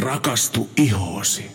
Rakastu 0.00 0.68
ihoosi. 0.76 1.50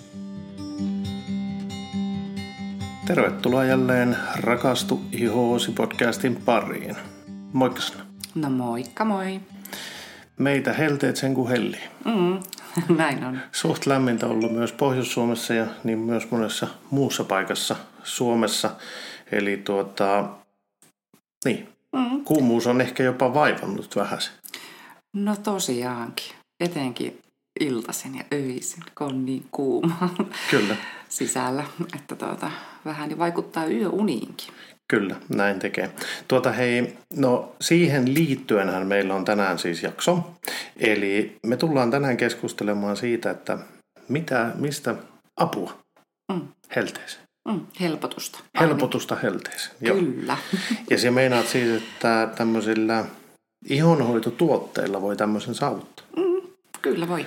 Tervetuloa 3.07 3.65
jälleen 3.65 4.17
Rakastu 4.35 5.01
ihoosi 5.11 5.71
podcastin 5.71 6.35
pariin. 6.35 6.95
Moikka 7.53 7.81
sinä. 7.81 8.05
No 8.35 8.49
moikka 8.49 9.05
moi. 9.05 9.41
Meitä 10.37 10.73
helteet 10.73 11.15
sen 11.15 11.33
kuin 11.33 11.49
helli. 11.49 11.77
Mm, 12.05 12.39
näin 12.97 13.23
on. 13.23 13.39
Suht 13.51 13.85
lämmintä 13.85 14.27
ollut 14.27 14.51
myös 14.51 14.71
Pohjois-Suomessa 14.71 15.53
ja 15.53 15.65
niin 15.83 15.99
myös 15.99 16.31
monessa 16.31 16.67
muussa 16.91 17.23
paikassa 17.23 17.75
Suomessa. 18.03 18.69
Eli 19.31 19.57
tuota, 19.57 20.29
niin, 21.45 21.69
mm. 21.95 22.23
kuumuus 22.23 22.67
on 22.67 22.81
ehkä 22.81 23.03
jopa 23.03 23.33
vaivannut 23.33 23.95
vähän. 23.95 24.19
No 25.13 25.35
tosiaankin, 25.35 26.35
etenkin 26.59 27.21
iltaisin 27.61 28.17
ja 28.17 28.23
öisin, 28.33 28.83
kun 28.97 29.07
on 29.07 29.25
niin 29.25 29.45
kuuma 29.51 30.09
Kyllä. 30.51 30.75
sisällä, 31.09 31.63
että 31.95 32.15
tuota, 32.15 32.51
vähän 32.85 33.09
niin 33.09 33.19
vaikuttaa 33.19 33.65
yöuniinkin. 33.65 34.53
Kyllä, 34.87 35.15
näin 35.29 35.59
tekee. 35.59 35.91
Tuota 36.27 36.51
hei, 36.51 36.97
no 37.15 37.55
siihen 37.61 38.13
liittyenhän 38.13 38.87
meillä 38.87 39.15
on 39.15 39.25
tänään 39.25 39.59
siis 39.59 39.83
jakso. 39.83 40.31
Eli 40.77 41.35
me 41.45 41.57
tullaan 41.57 41.91
tänään 41.91 42.17
keskustelemaan 42.17 42.97
siitä, 42.97 43.31
että 43.31 43.57
mitä, 44.09 44.51
mistä 44.55 44.95
apua 45.37 45.77
mm. 46.33 46.41
helteeseen. 46.75 47.23
Mm, 47.47 47.61
helpotusta. 47.79 48.39
Helpotusta 48.59 49.15
helteeseen. 49.15 49.75
Joo. 49.81 49.97
Kyllä. 49.97 50.37
Ja 50.89 50.97
se 50.97 51.11
meinaat 51.11 51.47
siis, 51.47 51.81
että 51.83 52.29
tämmöisillä 52.37 53.05
ihonhoitotuotteilla 53.69 55.01
voi 55.01 55.15
tämmöisen 55.15 55.55
saavuttaa. 55.55 56.05
Mm, 56.17 56.30
kyllä 56.81 57.07
voi. 57.07 57.25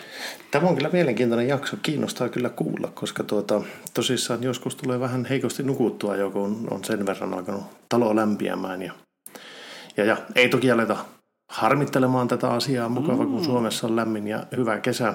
Tämä 0.51 0.69
on 0.69 0.77
kyllä 0.77 0.91
mielenkiintoinen 0.93 1.49
jakso. 1.49 1.77
Kiinnostaa 1.83 2.29
kyllä 2.29 2.49
kuulla, 2.49 2.89
koska 2.95 3.25
tuota, 3.25 3.61
tosissaan 3.95 4.43
joskus 4.43 4.77
tulee 4.77 5.01
vähän 5.01 5.25
heikosti 5.25 5.63
nukuttua 5.63 6.17
jo, 6.17 6.31
kun 6.31 6.69
on 6.71 6.85
sen 6.85 7.07
verran 7.07 7.35
alkanut 7.35 7.65
talo 7.89 8.17
lämpiämään. 8.17 8.83
Ja, 8.83 8.93
ja, 9.97 10.05
ja 10.05 10.17
ei 10.35 10.49
toki 10.49 10.71
aleta 10.71 10.97
harmittelemaan 11.49 12.29
tätä 12.29 12.51
asiaa. 12.51 12.89
Mukava, 12.89 13.25
mm. 13.25 13.31
kun 13.31 13.45
Suomessa 13.45 13.87
on 13.87 13.97
lämmin 13.97 14.29
ja 14.29 14.47
hyvä 14.57 14.79
kesä, 14.79 15.15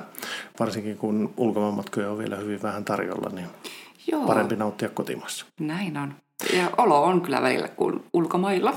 varsinkin 0.60 0.98
kun 0.98 1.34
ulkomaanmatkoja 1.38 2.12
on 2.12 2.17
vielä 2.17 2.36
hyvin 2.36 2.62
vähän 2.62 2.86
tarjolla, 2.86 3.30
niin 3.30 3.48
Joo. 4.12 4.28
parempi 4.28 4.56
nauttia 4.56 4.90
kotimassa. 4.90 5.45
Näin 5.60 5.98
on. 5.98 6.14
Ja 6.54 6.70
olo 6.78 7.04
on 7.04 7.22
kyllä 7.22 7.42
välillä 7.42 7.67
kuin 7.67 8.04
ulkomailla. 8.14 8.73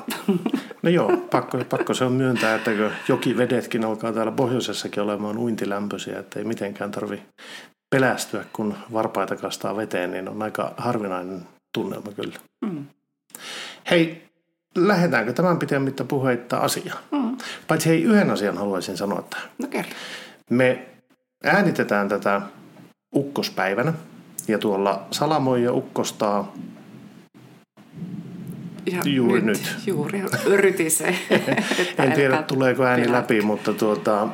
No 0.82 0.90
joo, 0.90 1.16
pakko, 1.30 1.58
pakko 1.70 1.94
se 1.94 2.04
on 2.04 2.12
myöntää, 2.12 2.54
että 2.54 2.70
jokivedetkin 3.08 3.84
alkaa 3.84 4.12
täällä 4.12 4.32
pohjoisessakin 4.32 5.02
olemaan 5.02 5.38
uintilämpöisiä, 5.38 6.18
että 6.18 6.38
ei 6.38 6.44
mitenkään 6.44 6.90
tarvi 6.90 7.22
pelästyä, 7.90 8.44
kun 8.52 8.74
varpaita 8.92 9.36
kastaa 9.36 9.76
veteen, 9.76 10.10
niin 10.10 10.28
on 10.28 10.42
aika 10.42 10.74
harvinainen 10.76 11.46
tunnelma 11.74 12.12
kyllä. 12.12 12.38
Mm. 12.60 12.86
Hei, 13.90 14.22
lähdetäänkö 14.76 15.32
tämän 15.32 15.58
pitemmittä 15.58 16.04
puheitta 16.04 16.56
asiaan? 16.58 16.98
Mm. 17.10 17.36
Paitsi 17.68 17.88
hei, 17.88 18.02
yhden 18.02 18.30
asian 18.30 18.58
haluaisin 18.58 18.96
sanoa 18.96 19.22
tähän. 19.30 19.48
No 19.58 19.68
kerro. 19.68 19.90
Me 20.50 20.86
äänitetään 21.44 22.08
tätä 22.08 22.40
ukkospäivänä, 23.16 23.92
ja 24.48 24.58
tuolla 24.58 25.06
Salamoja 25.10 25.72
ukkostaa 25.72 26.52
ja 28.86 29.02
juuri 29.04 29.40
nyt. 29.40 29.46
nyt. 29.46 29.86
Juuri 29.86 30.22
rytisee. 30.56 31.18
en 31.98 32.12
tiedä 32.12 32.42
tuleeko 32.42 32.84
ääni 32.84 33.02
pilatti. 33.02 33.22
läpi, 33.22 33.40
mutta 33.40 33.74
tuota, 33.74 34.28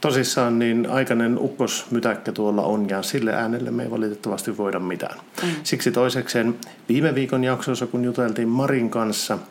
tosissaan 0.00 0.58
niin 0.58 0.86
aikainen 0.90 1.38
ukkosmytäkkä 1.38 2.32
tuolla 2.32 2.62
on 2.62 2.88
ja 2.88 3.02
sille 3.02 3.34
äänelle 3.34 3.70
me 3.70 3.82
ei 3.82 3.90
valitettavasti 3.90 4.56
voida 4.56 4.78
mitään. 4.78 5.18
Mm. 5.42 5.48
Siksi 5.62 5.92
toisekseen 5.92 6.54
viime 6.88 7.14
viikon 7.14 7.44
jaksossa, 7.44 7.86
kun 7.86 8.04
juteltiin 8.04 8.48
Marin 8.48 8.90
kanssa– 8.90 9.38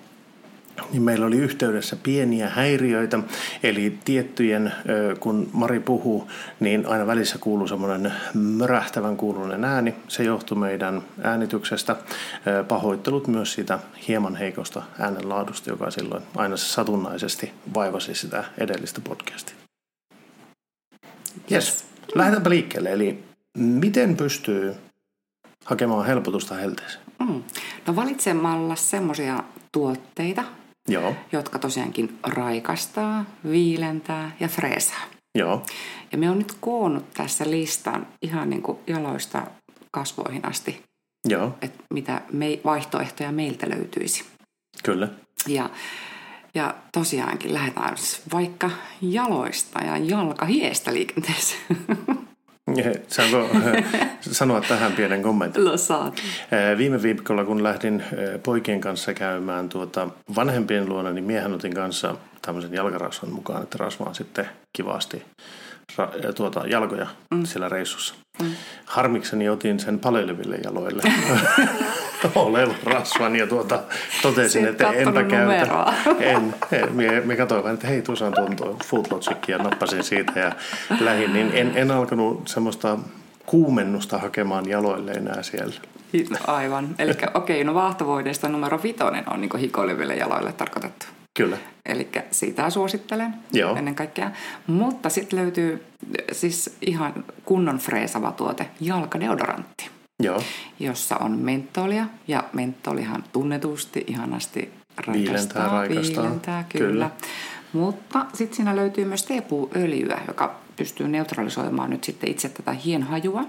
niin 0.91 1.01
meillä 1.01 1.25
oli 1.25 1.37
yhteydessä 1.37 1.95
pieniä 2.03 2.49
häiriöitä. 2.49 3.19
Eli 3.63 3.99
tiettyjen, 4.05 4.73
kun 5.19 5.49
Mari 5.53 5.79
puhuu, 5.79 6.31
niin 6.59 6.85
aina 6.85 7.07
välissä 7.07 7.37
kuuluu 7.37 7.67
semmoinen 7.67 8.13
mörähtävän 8.33 9.17
kuulunen 9.17 9.63
ääni. 9.63 9.95
Se 10.07 10.23
johtui 10.23 10.57
meidän 10.57 11.01
äänityksestä. 11.23 11.95
Pahoittelut 12.67 13.27
myös 13.27 13.53
siitä 13.53 13.79
hieman 14.07 14.35
heikosta 14.35 14.83
äänenlaadusta, 14.99 15.69
joka 15.69 15.91
silloin 15.91 16.23
aina 16.35 16.57
satunnaisesti 16.57 17.53
vaivasi 17.73 18.15
sitä 18.15 18.43
edellistä 18.57 19.01
podcastia. 19.01 19.55
Yes. 21.51 21.85
Lähdetäänpä 22.15 22.49
liikkeelle. 22.49 22.91
Eli 22.91 23.23
miten 23.57 24.17
pystyy 24.17 24.75
hakemaan 25.65 26.05
helpotusta 26.05 26.55
helteeseen? 26.55 27.03
Mm. 27.19 27.43
No 27.87 27.95
valitsemalla 27.95 28.75
semmoisia 28.75 29.43
tuotteita, 29.71 30.43
Joo. 30.89 31.15
jotka 31.31 31.59
tosiaankin 31.59 32.19
raikastaa, 32.23 33.25
viilentää 33.49 34.35
ja 34.39 34.47
freesaa. 34.47 35.03
Joo. 35.35 35.65
Ja 36.11 36.17
me 36.17 36.29
on 36.29 36.37
nyt 36.37 36.53
koonnut 36.59 37.13
tässä 37.13 37.49
listan 37.49 38.07
ihan 38.21 38.49
niin 38.49 38.61
kuin 38.61 38.77
jaloista 38.87 39.47
kasvoihin 39.91 40.45
asti, 40.45 40.83
Joo. 41.27 41.57
että 41.61 41.83
mitä 41.93 42.21
me, 42.31 42.59
vaihtoehtoja 42.65 43.31
meiltä 43.31 43.69
löytyisi. 43.69 44.23
Kyllä. 44.83 45.07
Ja, 45.47 45.69
ja 46.55 46.75
tosiaankin 46.93 47.53
lähdetään 47.53 47.95
vaikka 48.33 48.71
jaloista 49.01 49.83
ja 49.83 49.97
jalkahiestä 49.97 50.93
liikenteeseen. 50.93 51.61
Saanko 53.07 53.49
sanoa 54.21 54.61
tähän 54.61 54.91
pienen 54.91 55.23
kommentin? 55.23 55.63
No 55.63 55.77
saat. 55.77 56.21
Viime 56.77 57.01
viikolla, 57.01 57.45
kun 57.45 57.63
lähdin 57.63 58.03
poikien 58.43 58.81
kanssa 58.81 59.13
käymään 59.13 59.69
tuota 59.69 60.09
vanhempien 60.35 60.89
luona, 60.89 61.11
niin 61.11 61.23
miehen 61.23 61.53
otin 61.53 61.73
kanssa 61.73 62.15
tämmöisen 62.41 62.73
jalkarasvan 62.73 63.31
mukaan, 63.31 63.63
että 63.63 63.77
rasvaan 63.77 64.15
sitten 64.15 64.49
kivasti 64.73 65.23
tuota, 66.35 66.67
jalkoja 66.67 67.07
mm. 67.31 67.45
siellä 67.45 67.69
reissussa. 67.69 68.15
Mm. 68.41 68.51
Harmikseni 68.85 69.49
otin 69.49 69.79
sen 69.79 69.99
paleleville 69.99 70.55
jaloille 70.55 71.03
olevan 72.35 72.75
rasvan 72.83 73.35
ja 73.35 73.47
tuota, 73.47 73.79
totesin, 74.21 74.67
että 74.67 74.91
enpä 74.91 75.23
käytä. 75.23 75.93
En, 76.19 76.55
en, 76.71 76.95
me, 76.95 77.21
me 77.25 77.35
katsoin 77.35 77.63
vain, 77.63 77.73
että 77.73 77.87
hei, 77.87 78.01
tuossa 78.01 78.27
on 78.27 78.33
tuon, 78.33 79.37
ja 79.47 79.57
nappasin 79.57 80.03
siitä 80.03 80.39
ja 80.39 80.51
lähin, 80.99 81.33
niin 81.33 81.51
en, 81.53 81.71
en 81.75 81.91
alkanut 81.91 82.47
semmoista 82.47 82.97
kuumennusta 83.45 84.17
hakemaan 84.17 84.69
jaloille 84.69 85.11
enää 85.11 85.43
siellä. 85.43 85.75
Aivan. 86.47 86.95
Eli 86.99 87.11
okei, 87.11 87.27
okay, 87.33 87.63
no 87.63 87.73
vaahtovoideista 87.73 88.49
numero 88.49 88.79
vitonen 88.83 89.33
on 89.33 89.41
niin 89.41 89.57
hikoileville 89.59 90.15
jaloille 90.15 90.53
tarkoitettu. 90.53 91.05
Kyllä. 91.43 91.57
Eli 91.85 92.09
sitä 92.31 92.69
suosittelen 92.69 93.33
Joo. 93.53 93.75
ennen 93.75 93.95
kaikkea. 93.95 94.31
Mutta 94.67 95.09
sitten 95.09 95.39
löytyy 95.39 95.83
siis 96.31 96.77
ihan 96.81 97.25
kunnon 97.45 97.77
freesava 97.77 98.31
tuote, 98.31 98.69
jalkadeodorantti. 98.81 99.89
Joo. 100.23 100.43
Jossa 100.79 101.17
on 101.17 101.31
mentolia 101.31 102.05
ja 102.27 102.43
mentolihan 102.53 103.23
tunnetusti 103.33 104.03
ihanasti 104.07 104.71
raikastaa. 104.97 105.13
Viilentää, 105.13 105.67
raikastaa. 105.67 106.23
Viilentää, 106.23 106.65
kyllä. 106.69 106.87
kyllä. 106.87 107.09
Mutta 107.73 108.25
sitten 108.33 108.55
siinä 108.55 108.75
löytyy 108.75 109.05
myös 109.05 109.23
teepuuöljyä, 109.23 110.21
joka 110.27 110.55
pystyy 110.75 111.07
neutralisoimaan 111.07 111.89
nyt 111.89 112.03
sitten 112.03 112.31
itse 112.31 112.49
tätä 112.49 112.71
hienhajua. 112.71 113.45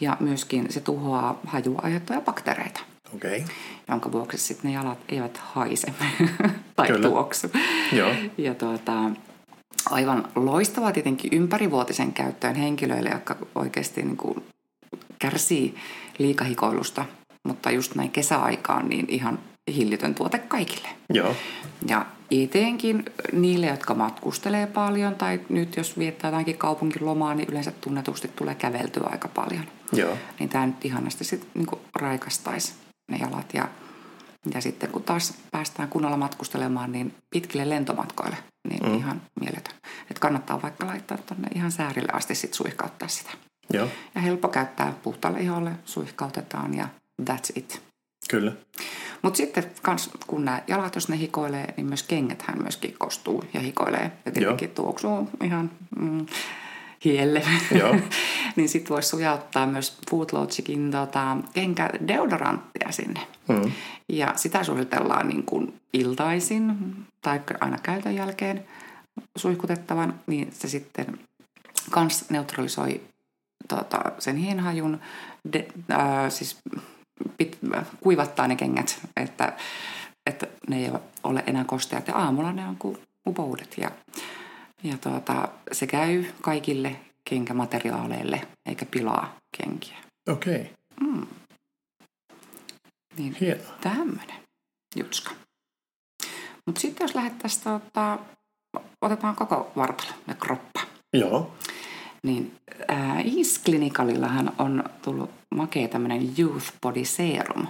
Ja 0.00 0.16
myöskin 0.20 0.66
se 0.72 0.80
tuhoaa 0.80 1.40
hajua 1.46 1.80
aiheuttavia 1.82 2.20
bakteereita. 2.20 2.80
Okay. 3.16 3.42
Jonka 3.88 4.12
vuoksi 4.12 4.38
sitten 4.38 4.70
ne 4.70 4.76
jalat 4.76 4.98
eivät 5.08 5.36
haise 5.36 5.86
tai 6.76 6.86
Kyllä. 6.86 7.08
tuoksu. 7.08 7.50
Joo. 7.92 8.10
Ja 8.38 8.54
tuota, 8.54 8.92
aivan 9.90 10.28
loistavaa 10.36 10.92
tietenkin 10.92 11.32
ympärivuotisen 11.34 12.12
käyttöön 12.12 12.54
henkilöille, 12.54 13.10
jotka 13.10 13.36
oikeasti 13.54 14.02
niin 14.02 14.16
kuin 14.16 14.44
kärsii 15.18 15.74
liikahikoilusta, 16.18 17.04
mutta 17.44 17.70
just 17.70 17.94
näin 17.94 18.10
kesäaikaan 18.10 18.88
niin 18.88 19.06
ihan 19.08 19.38
hillitön 19.74 20.14
tuote 20.14 20.38
kaikille. 20.38 20.88
Joo. 21.10 21.36
Ja 21.88 22.06
etenkin 22.30 23.04
niille, 23.32 23.66
jotka 23.66 23.94
matkustelee 23.94 24.66
paljon 24.66 25.14
tai 25.14 25.40
nyt 25.48 25.76
jos 25.76 25.98
viettää 25.98 26.30
jotakin 26.30 26.58
kaupunkilomaa, 26.58 27.34
niin 27.34 27.48
yleensä 27.50 27.72
tunnetusti 27.80 28.30
tulee 28.36 28.54
käveltyä 28.54 29.08
aika 29.12 29.28
paljon. 29.28 29.64
Joo. 29.92 30.16
Niin 30.38 30.48
tämä 30.48 30.66
nyt 30.66 30.84
ihanasti 30.84 31.24
sitten 31.24 31.50
niin 31.54 31.80
raikastaisi 31.94 32.72
ne 33.10 33.16
jalat. 33.16 33.54
Ja, 33.54 33.68
ja 34.54 34.60
sitten 34.60 34.90
kun 34.90 35.02
taas 35.02 35.34
päästään 35.50 35.88
kunnolla 35.88 36.16
matkustelemaan, 36.16 36.92
niin 36.92 37.14
pitkille 37.30 37.68
lentomatkoille, 37.70 38.36
niin 38.68 38.86
mm. 38.86 38.94
ihan 38.94 39.22
mieletön. 39.40 39.74
Että 40.00 40.20
kannattaa 40.20 40.62
vaikka 40.62 40.86
laittaa 40.86 41.18
tuonne 41.18 41.48
ihan 41.54 41.72
säärille 41.72 42.12
asti 42.12 42.34
sitten 42.34 42.56
suihkauttaa 42.56 43.08
sitä. 43.08 43.30
Joo. 43.72 43.88
Ja 44.14 44.20
helppo 44.20 44.48
käyttää 44.48 44.92
puhtaalle 45.02 45.40
iholle, 45.40 45.70
suihkautetaan 45.84 46.74
ja 46.74 46.88
that's 47.22 47.52
it. 47.54 47.82
Kyllä. 48.30 48.52
Mutta 49.22 49.36
sitten 49.36 49.70
kans, 49.82 50.10
kun 50.26 50.44
nämä 50.44 50.62
jalat, 50.66 50.94
jos 50.94 51.08
ne 51.08 51.18
hikoilee, 51.18 51.74
niin 51.76 51.86
myös 51.86 52.02
kengäthän 52.02 52.62
myöskin 52.62 52.94
kostuu 52.98 53.44
ja 53.54 53.60
hikoilee. 53.60 54.12
Ja 54.24 54.32
tietenkin 54.32 54.68
Joo. 54.68 54.74
tuoksuu 54.74 55.30
ihan 55.44 55.70
mm, 55.98 56.26
hielle, 57.04 57.42
Joo. 57.78 57.96
niin 58.56 58.68
sitten 58.68 58.94
voisi 58.94 59.08
sujauttaa 59.08 59.66
myös 59.66 59.98
Footlogicin 60.10 60.90
tota, 60.90 61.36
kenkä 61.54 61.90
deodoranttia 62.08 62.92
sinne. 62.92 63.20
Mm. 63.48 63.72
Ja 64.08 64.32
sitä 64.36 64.64
suositellaan 64.64 65.28
niin 65.28 65.42
kuin 65.42 65.74
iltaisin 65.92 66.76
tai 67.22 67.40
aina 67.60 67.78
käytön 67.82 68.14
jälkeen 68.14 68.64
suihkutettavan, 69.36 70.14
niin 70.26 70.48
se 70.52 70.68
sitten 70.68 71.18
kans 71.90 72.30
neutralisoi 72.30 73.00
tota, 73.68 74.00
sen 74.18 74.36
hienhajun, 74.36 75.00
de, 75.52 75.66
äh, 75.92 75.98
siis 76.28 76.58
pit, 77.38 77.58
kuivattaa 78.00 78.48
ne 78.48 78.56
kengät, 78.56 79.00
että, 79.16 79.52
että 80.26 80.46
ne 80.68 80.78
ei 80.78 80.90
ole 81.22 81.44
enää 81.46 81.64
kosteat 81.64 82.08
ja 82.08 82.14
aamulla 82.14 82.52
ne 82.52 82.68
on 82.68 82.76
kuin 82.76 82.98
upoudet. 83.26 83.74
Ja, 83.78 83.90
ja 84.84 84.98
tota, 84.98 85.48
se 85.72 85.86
käy 85.86 86.24
kaikille 86.40 86.96
kenkämateriaaleille 87.30 88.40
eikä 88.66 88.86
pilaa 88.86 89.36
kenkiä. 89.58 89.96
Okei, 90.28 90.60
okay. 90.60 90.66
Mm. 91.00 91.26
Niin 93.16 93.36
hienoa. 93.40 93.74
tämmöinen 93.80 94.36
jutska. 94.96 95.30
Mutta 96.66 96.80
sitten 96.80 97.04
jos 97.04 97.14
lähdettäisiin, 97.14 97.64
tota, 97.64 98.18
otetaan 99.00 99.36
koko 99.36 99.72
vartalo 99.76 100.12
ja 100.28 100.34
kroppa. 100.34 100.80
Joo, 101.12 101.54
Niin 102.22 102.56
Isklinikalillahan 103.24 104.52
on 104.58 104.84
tullut 105.02 105.30
makea 105.54 105.88
tämmöinen 105.88 106.34
Youth 106.38 106.72
Body 106.82 107.04
Serum, 107.04 107.66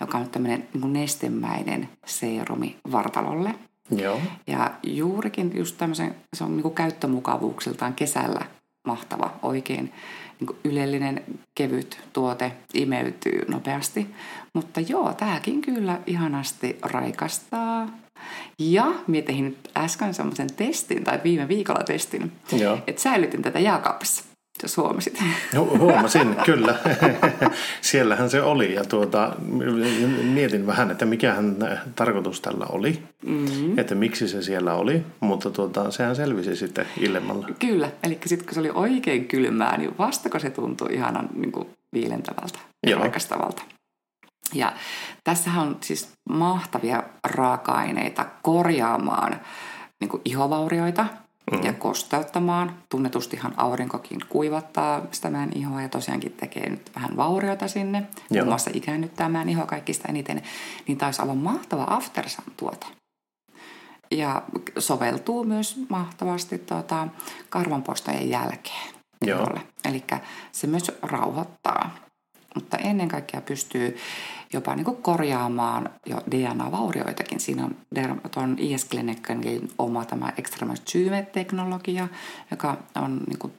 joka 0.00 0.18
on 0.18 0.30
tämmöinen 0.30 0.68
niin 0.74 0.92
nestemäinen 0.92 1.88
seerumi 2.06 2.76
vartalolle. 2.92 3.54
Joo, 3.90 4.20
Ja 4.46 4.70
juurikin 4.82 5.52
just 5.54 5.76
tämmöisen, 5.78 6.14
se 6.36 6.44
on 6.44 6.56
niin 6.56 6.74
käyttömukavuuksiltaan 6.74 7.94
kesällä 7.94 8.40
mahtava, 8.86 9.34
oikein 9.42 9.92
niin 10.40 10.56
ylellinen, 10.64 11.24
kevyt 11.54 12.00
tuote, 12.12 12.52
imeytyy 12.74 13.44
nopeasti. 13.48 14.06
Mutta 14.54 14.80
joo, 14.80 15.12
tämäkin 15.12 15.60
kyllä 15.60 16.00
ihanasti 16.06 16.78
raikastaa. 16.82 17.88
Ja 18.58 18.86
mietin 19.06 19.58
äsken 19.76 20.14
semmoisen 20.14 20.54
testin, 20.56 21.04
tai 21.04 21.20
viime 21.24 21.48
viikolla 21.48 21.84
testin, 21.84 22.32
joo. 22.52 22.78
että 22.86 23.02
säilytin 23.02 23.42
tätä 23.42 23.58
jääkaapissa, 23.58 24.24
jos 24.62 24.76
huomasit. 24.76 25.22
Hu- 25.54 25.78
Huomasin, 25.78 26.36
kyllä. 26.44 26.74
Siellähän 27.80 28.30
se 28.30 28.42
oli 28.42 28.74
ja 28.74 28.84
tuota, 28.84 29.32
mietin 30.22 30.66
vähän, 30.66 30.90
että 30.90 31.06
mikähän 31.06 31.56
tarkoitus 31.94 32.40
tällä 32.40 32.66
oli, 32.68 33.02
mm-hmm. 33.26 33.78
että 33.78 33.94
miksi 33.94 34.28
se 34.28 34.42
siellä 34.42 34.74
oli, 34.74 35.02
mutta 35.20 35.50
tuota, 35.50 35.90
sehän 35.90 36.16
selvisi 36.16 36.56
sitten 36.56 36.86
illemmalla. 37.00 37.48
Kyllä, 37.58 37.90
eli 38.02 38.18
sitten 38.26 38.46
kun 38.46 38.54
se 38.54 38.60
oli 38.60 38.70
oikein 38.74 39.28
kylmää, 39.28 39.76
niin 39.76 39.98
vastako 39.98 40.38
se 40.38 40.50
tuntui 40.50 40.94
ihanan 40.94 41.28
niin 41.34 41.52
kuin 41.52 41.68
viilentävältä 41.92 42.58
ja 42.86 42.90
Joo. 42.90 43.00
raikastavalta. 43.00 43.62
Ja 44.54 44.72
tässähän 45.24 45.66
on 45.68 45.76
siis 45.80 46.12
mahtavia 46.30 47.02
raaka-aineita 47.24 48.26
korjaamaan 48.42 49.40
niin 50.00 50.20
ihovaurioita 50.24 51.06
mm. 51.52 51.64
ja 51.64 51.72
kosteuttamaan. 51.72 52.74
Tunnetustihan 52.88 53.54
aurinkokin 53.56 54.20
kuivattaa 54.28 55.02
sitä 55.12 55.30
meidän 55.30 55.52
ihoa 55.54 55.82
ja 55.82 55.88
tosiaankin 55.88 56.32
tekee 56.32 56.70
nyt 56.70 56.90
vähän 56.94 57.16
vaurioita 57.16 57.68
sinne. 57.68 57.98
Joo. 57.98 58.44
Muun 58.44 58.48
muassa 58.48 58.70
ikäännyttää 58.74 59.28
meidän 59.28 59.48
ihoa 59.48 59.66
kaikista 59.66 60.08
eniten. 60.08 60.42
Niin 60.88 61.04
olisi 61.04 61.22
aivan 61.22 61.38
mahtava 61.38 61.86
aftersun-tuote. 61.86 62.86
Ja 64.10 64.42
soveltuu 64.78 65.44
myös 65.44 65.76
mahtavasti 65.88 66.58
tuota, 66.58 67.08
karvanpoistojen 67.48 68.30
jälkeen. 68.30 68.94
Joo. 69.24 69.48
Eli 69.84 70.04
se 70.52 70.66
myös 70.66 70.92
rauhoittaa. 71.02 72.07
Mutta 72.58 72.76
ennen 72.76 73.08
kaikkea 73.08 73.40
pystyy 73.40 73.96
jopa 74.52 74.74
niin 74.74 74.84
kuin 74.84 75.02
korjaamaan 75.02 75.90
jo 76.06 76.16
DNA-vaurioitakin. 76.30 77.40
Siinä 77.40 77.64
on 77.64 77.76
tuon 78.30 78.56
IS 78.58 78.88
Clinicin 78.88 79.70
oma 79.78 80.04
tämä 80.04 80.32
Extremoszyme-teknologia, 80.36 82.08
joka 82.50 82.76
on 82.94 83.20
niin 83.26 83.38
kuin 83.38 83.52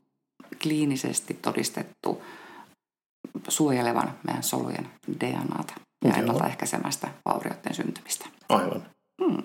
kliinisesti 0.61 1.33
todistettu 1.33 2.23
suojelevan 3.47 4.13
meidän 4.23 4.43
solujen 4.43 4.89
DNAta 5.19 5.73
ja 6.05 6.13
ennaltaehkäisemästä 6.13 7.07
vaurioiden 7.25 7.73
syntymistä. 7.73 8.25
Aivan. 8.49 8.83
Hmm. 9.25 9.43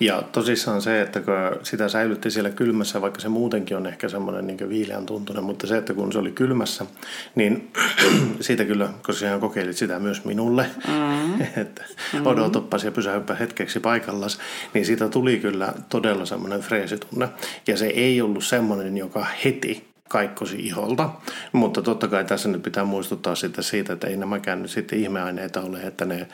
Ja 0.00 0.22
tosissaan 0.32 0.82
se, 0.82 1.00
että 1.00 1.20
kun 1.20 1.34
sitä 1.62 1.88
säilytti 1.88 2.30
siellä 2.30 2.50
kylmässä, 2.50 3.00
vaikka 3.00 3.20
se 3.20 3.28
muutenkin 3.28 3.76
on 3.76 3.86
ehkä 3.86 4.08
semmoinen 4.08 4.46
niin 4.46 4.68
viileän 4.68 5.06
tuntunen, 5.06 5.44
mutta 5.44 5.66
se, 5.66 5.76
että 5.76 5.94
kun 5.94 6.12
se 6.12 6.18
oli 6.18 6.32
kylmässä, 6.32 6.86
niin 7.34 7.72
siitä 8.40 8.64
kyllä, 8.64 8.88
koska 9.02 9.12
sinä 9.20 9.38
kokeilit 9.38 9.76
sitä 9.76 9.98
myös 9.98 10.24
minulle, 10.24 10.66
mm. 10.88 11.40
että 11.62 11.84
odotoppas 12.24 12.84
ja 12.84 12.92
pysähyppä 12.92 13.34
hetkeksi 13.34 13.80
paikallas, 13.80 14.38
niin 14.74 14.86
siitä 14.86 15.08
tuli 15.08 15.38
kyllä 15.38 15.72
todella 15.88 16.26
semmoinen 16.26 16.60
freesitunne. 16.60 17.28
Ja 17.66 17.76
se 17.76 17.86
ei 17.86 18.20
ollut 18.20 18.44
semmoinen, 18.44 18.96
joka 18.96 19.26
heti 19.44 19.89
kaikkosi 20.10 20.56
iholta. 20.56 21.10
Mutta 21.52 21.82
totta 21.82 22.08
kai 22.08 22.24
tässä 22.24 22.48
nyt 22.48 22.62
pitää 22.62 22.84
muistuttaa 22.84 23.34
sitten 23.34 23.64
siitä, 23.64 23.92
että 23.92 24.06
ei 24.06 24.16
nämäkään 24.16 24.62
nyt 24.62 24.70
sitten 24.70 24.98
ihmeaineita 24.98 25.60
ole, 25.60 25.80
että 25.80 26.04
ne 26.04 26.28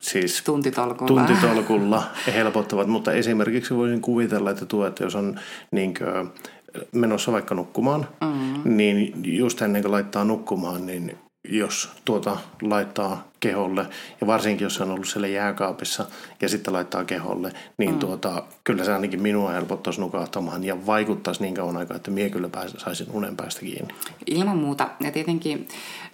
siis 0.00 0.42
Tuntitolkulla. 0.44 1.06
tuntitolkulla 1.06 2.02
helpottavat. 2.34 2.86
Mutta 2.86 3.12
esimerkiksi 3.12 3.76
voisin 3.76 4.00
kuvitella, 4.00 4.50
että 4.50 4.66
tuo, 4.66 4.86
että 4.86 5.04
jos 5.04 5.14
on 5.14 5.40
niin 5.70 5.94
kuin, 5.94 6.30
menossa 6.92 7.32
vaikka 7.32 7.54
nukkumaan, 7.54 8.08
mm. 8.20 8.76
niin 8.76 9.12
just 9.24 9.62
ennen 9.62 9.82
kuin 9.82 9.92
laittaa 9.92 10.24
nukkumaan, 10.24 10.86
niin 10.86 11.18
jos 11.50 11.90
tuota 12.04 12.36
laittaa 12.62 13.28
keholle, 13.40 13.86
ja 14.20 14.26
varsinkin 14.26 14.64
jos 14.64 14.74
se 14.74 14.82
on 14.82 14.90
ollut 14.90 15.08
siellä 15.08 15.26
jääkaapissa 15.26 16.06
ja 16.42 16.48
sitten 16.48 16.74
laittaa 16.74 17.04
keholle, 17.04 17.52
niin 17.78 17.92
mm. 17.92 17.98
tuota, 17.98 18.42
kyllä 18.64 18.84
se 18.84 18.92
ainakin 18.92 19.22
minua 19.22 19.50
helpottaisi 19.50 20.00
nukahtamaan 20.00 20.64
ja 20.64 20.86
vaikuttaisi 20.86 21.42
niin 21.42 21.54
kauan 21.54 21.76
aikaa, 21.76 21.96
että 21.96 22.10
mie 22.10 22.30
kyllä 22.30 22.48
pääs, 22.48 22.74
saisin 22.78 23.06
unen 23.12 23.36
päästä 23.36 23.60
kiinni. 23.60 23.94
Ilman 24.26 24.56
muuta. 24.56 24.90
Ja 25.00 25.10
tietenkin, 25.10 25.68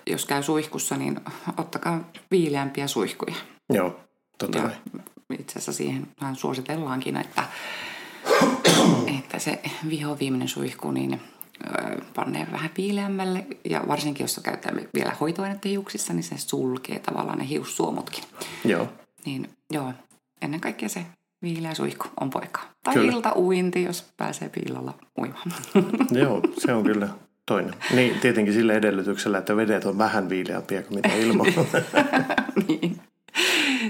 jos 0.07 0.25
käy 0.25 0.43
suihkussa, 0.43 0.97
niin 0.97 1.21
ottakaa 1.57 2.11
viileämpiä 2.31 2.87
suihkuja. 2.87 3.35
Joo, 3.73 4.01
totta 4.39 4.59
Ja 4.59 4.65
kai. 4.65 4.75
itse 5.39 5.53
asiassa 5.53 5.73
siihen 5.73 6.07
suositellaankin, 6.33 7.17
että, 7.17 7.45
että 9.19 9.39
se 9.39 9.63
viho 9.89 10.19
viimeinen 10.19 10.49
suihku, 10.49 10.91
niin 10.91 11.21
panee 12.15 12.47
vähän 12.53 12.71
viileämmälle. 12.77 13.47
Ja 13.65 13.85
varsinkin, 13.89 14.25
jos 14.25 14.41
käyttää 14.43 14.73
vielä 14.95 15.13
hoitoainetta 15.21 15.69
hiuksissa, 15.69 16.13
niin 16.13 16.23
se 16.23 16.39
sulkee 16.39 16.99
tavallaan 16.99 17.39
ne 17.39 17.49
hiussuomutkin. 17.49 18.25
Joo, 18.65 18.89
Niin 19.27 19.49
joo, 19.73 19.93
ennen 20.43 20.61
kaikkea 20.61 20.89
se 20.89 21.07
viileä 21.43 21.75
suihku 21.75 22.07
on 22.21 22.31
poika. 22.31 22.61
Tai 22.85 22.95
Kyllä. 22.95 23.13
iltauinti, 23.13 23.83
jos 23.83 24.07
pääsee 24.17 24.49
piilolla 24.49 24.95
uimaan. 25.19 25.53
Joo, 26.23 26.41
se 26.59 26.73
on 26.73 26.85
kyllä 26.85 27.09
toinen. 27.47 27.75
Niin, 27.95 28.21
tietenkin 28.21 28.55
sillä 28.55 28.75
edellytyksellä, 28.75 29.39
että 29.39 29.57
vedet 29.57 29.85
on 29.85 29.99
vähän 29.99 30.29
viileämpiä 30.29 30.83
kuin 30.83 30.95
mitä 30.95 31.15
ilma. 31.15 31.45
niin, 32.69 33.01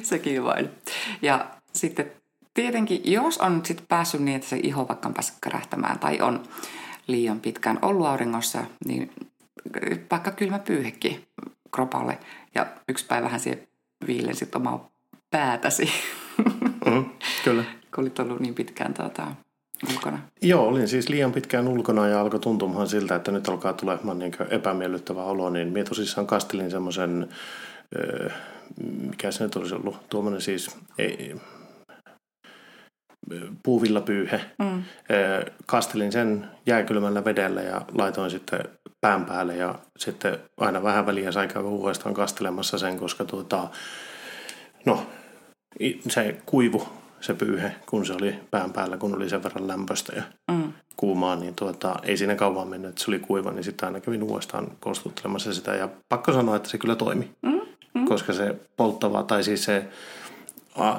sekin 0.02 0.44
vain. 0.44 0.70
Ja 1.22 1.46
sitten 1.74 2.10
tietenkin, 2.54 3.00
jos 3.04 3.38
on 3.38 3.60
sit 3.64 3.84
päässyt 3.88 4.20
niin, 4.20 4.36
että 4.36 4.48
se 4.48 4.60
iho 4.62 4.88
vaikka 4.88 5.08
on 5.08 5.14
päässyt 5.14 5.36
kärähtämään 5.40 5.98
tai 5.98 6.20
on 6.20 6.42
liian 7.06 7.40
pitkään 7.40 7.78
ollut 7.82 8.06
auringossa, 8.06 8.64
niin 8.87 9.11
vaikka 10.11 10.30
kylmä 10.30 10.58
pyyhekin 10.58 11.25
kropalle 11.75 12.18
ja 12.54 12.66
yksi 12.88 13.06
päivähän 13.06 13.40
siihen 13.40 13.68
viilensit 14.06 14.54
omaa 14.54 14.90
päätäsi, 15.30 15.90
mm, 16.87 17.04
kyllä. 17.44 17.64
kun 17.94 18.04
olit 18.04 18.18
ollut 18.18 18.40
niin 18.40 18.54
pitkään 18.54 18.94
tuota, 18.94 19.26
ulkona. 19.90 20.18
Joo, 20.42 20.68
olin 20.68 20.88
siis 20.88 21.08
liian 21.08 21.32
pitkään 21.32 21.68
ulkona 21.68 22.08
ja 22.08 22.20
alkoi 22.20 22.40
tuntumaan 22.40 22.88
siltä, 22.88 23.14
että 23.14 23.32
nyt 23.32 23.49
alkaa 23.49 23.73
tulemaan 23.73 24.18
niin 24.18 24.32
epämiellyttävä 24.50 25.25
olo, 25.25 25.50
niin 25.50 25.68
minä 25.68 25.84
tosissaan 25.84 26.26
kastelin 26.26 26.70
semmoisen, 26.70 27.28
öö, 27.96 28.30
mikä 29.00 29.30
se 29.30 29.44
nyt 29.44 29.56
olisi 29.56 29.75
ollut, 29.75 30.08
tuommoinen 30.08 30.40
siis 30.40 30.76
ei, 30.99 31.37
puuvillapyyhe. 33.62 34.40
Mm. 34.58 34.82
Kastelin 35.66 36.12
sen 36.12 36.48
jääkylmällä 36.66 37.24
vedellä 37.24 37.62
ja 37.62 37.82
laitoin 37.92 38.30
sitten 38.30 38.60
pään 39.00 39.24
päälle 39.24 39.56
ja 39.56 39.74
sitten 39.98 40.38
aina 40.60 40.82
vähän 40.82 41.06
väliä 41.06 41.32
sai 41.32 41.48
käydä 41.48 41.68
uudestaan 41.68 42.14
kastelemassa 42.14 42.78
sen, 42.78 42.98
koska 42.98 43.24
tuota, 43.24 43.68
no, 44.86 45.06
se 46.08 46.36
kuivu 46.46 46.88
se 47.20 47.34
pyyhe, 47.34 47.74
kun 47.86 48.06
se 48.06 48.12
oli 48.12 48.34
pään 48.50 48.72
päällä, 48.72 48.96
kun 48.96 49.14
oli 49.16 49.28
sen 49.28 49.42
verran 49.42 49.68
lämpöistä 49.68 50.12
ja 50.16 50.22
Mm. 50.52 50.72
kuumaa, 50.96 51.36
niin 51.36 51.54
tuota, 51.54 51.96
ei 52.02 52.16
siinä 52.16 52.34
kauan 52.34 52.68
mennyt, 52.68 52.88
että 52.88 53.04
se 53.04 53.10
oli 53.10 53.18
kuiva, 53.18 53.50
niin 53.52 53.64
sitten 53.64 53.86
aina 53.86 54.00
kävin 54.00 54.22
uudestaan 54.22 54.66
kostuttelemassa 54.80 55.54
sitä. 55.54 55.74
Ja 55.74 55.88
pakko 56.08 56.32
sanoa, 56.32 56.56
että 56.56 56.68
se 56.68 56.78
kyllä 56.78 56.96
toimi, 56.96 57.30
Mm. 57.42 57.60
Mm. 57.94 58.04
koska 58.04 58.32
se 58.32 58.54
polttava, 58.76 59.22
tai 59.22 59.44
siis 59.44 59.64
se 59.64 59.84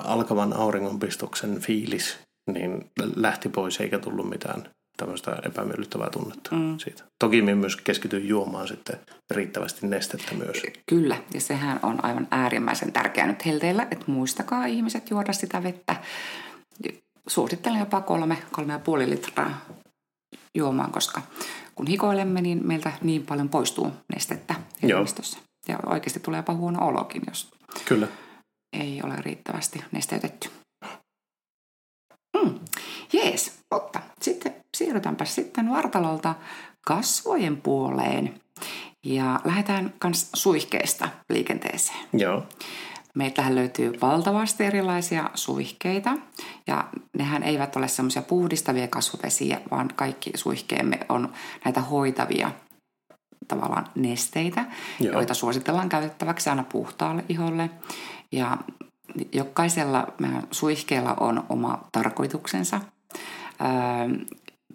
alkavan 0.03 0.53
auringonpistoksen 0.53 1.59
fiilis, 1.59 2.17
niin 2.51 2.91
lähti 3.15 3.49
pois 3.49 3.79
eikä 3.79 3.99
tullut 3.99 4.29
mitään 4.29 4.69
tämmöistä 4.97 5.41
epämiellyttävää 5.45 6.09
tunnetta 6.09 6.55
mm. 6.55 6.77
siitä. 6.77 7.03
Toki 7.19 7.41
minä 7.41 7.55
myös 7.55 7.75
keskityn 7.75 8.27
juomaan 8.27 8.67
sitten 8.67 8.99
riittävästi 9.31 9.87
nestettä 9.87 10.35
myös. 10.35 10.61
Kyllä, 10.89 11.17
ja 11.33 11.41
sehän 11.41 11.79
on 11.83 12.05
aivan 12.05 12.27
äärimmäisen 12.31 12.91
tärkeää 12.91 13.27
nyt 13.27 13.45
helteillä, 13.45 13.87
että 13.91 14.05
muistakaa 14.07 14.65
ihmiset 14.65 15.09
juoda 15.09 15.33
sitä 15.33 15.63
vettä. 15.63 15.95
Suosittelen 17.27 17.79
jopa 17.79 18.01
kolme, 18.01 18.37
kolme 18.51 18.73
ja 18.73 18.79
puoli 18.79 19.09
litraa 19.09 19.65
juomaan, 20.55 20.91
koska 20.91 21.21
kun 21.75 21.87
hikoilemme, 21.87 22.41
niin 22.41 22.67
meiltä 22.67 22.91
niin 23.01 23.25
paljon 23.25 23.49
poistuu 23.49 23.91
nestettä 24.15 24.55
elimistössä. 24.83 25.39
Ja 25.67 25.79
oikeasti 25.85 26.19
tulee 26.19 26.39
jopa 26.39 26.53
huono 26.53 26.87
olokin, 26.87 27.21
jos 27.27 27.51
Kyllä. 27.85 28.07
Ei 28.81 29.01
ole 29.03 29.15
riittävästi 29.15 29.83
nesteytetty. 29.91 30.49
Mm. 32.37 32.59
Jees, 33.13 33.59
mutta 33.73 33.99
sitten 34.21 34.55
siirrytäänpä 34.77 35.25
sitten 35.25 35.69
vartalolta 35.69 36.35
kasvojen 36.87 37.57
puoleen. 37.57 38.41
Ja 39.05 39.39
lähdetään 39.43 39.93
myös 40.03 40.29
suihkeista 40.33 41.09
liikenteeseen. 41.29 42.07
Joo. 42.13 42.43
Meiltähän 43.15 43.55
löytyy 43.55 43.93
valtavasti 44.01 44.63
erilaisia 44.63 45.29
suihkeita 45.33 46.17
ja 46.67 46.87
nehän 47.17 47.43
eivät 47.43 47.75
ole 47.75 47.87
semmoisia 47.87 48.21
puhdistavia 48.21 48.87
kasvuvesiä, 48.87 49.61
vaan 49.71 49.89
kaikki 49.95 50.31
suihkeemme 50.35 50.99
on 51.09 51.33
näitä 51.65 51.81
hoitavia 51.81 52.51
tavallaan 53.47 53.87
nesteitä, 53.95 54.65
Joo. 54.99 55.13
joita 55.13 55.33
suositellaan 55.33 55.89
käytettäväksi 55.89 56.49
aina 56.49 56.63
puhtaalle 56.63 57.25
iholle. 57.29 57.69
Ja 58.31 58.57
jokaisella 59.33 60.07
suihkeella 60.51 61.13
on 61.19 61.43
oma 61.49 61.79
tarkoituksensa. 61.91 62.81
Öö, 63.61 64.25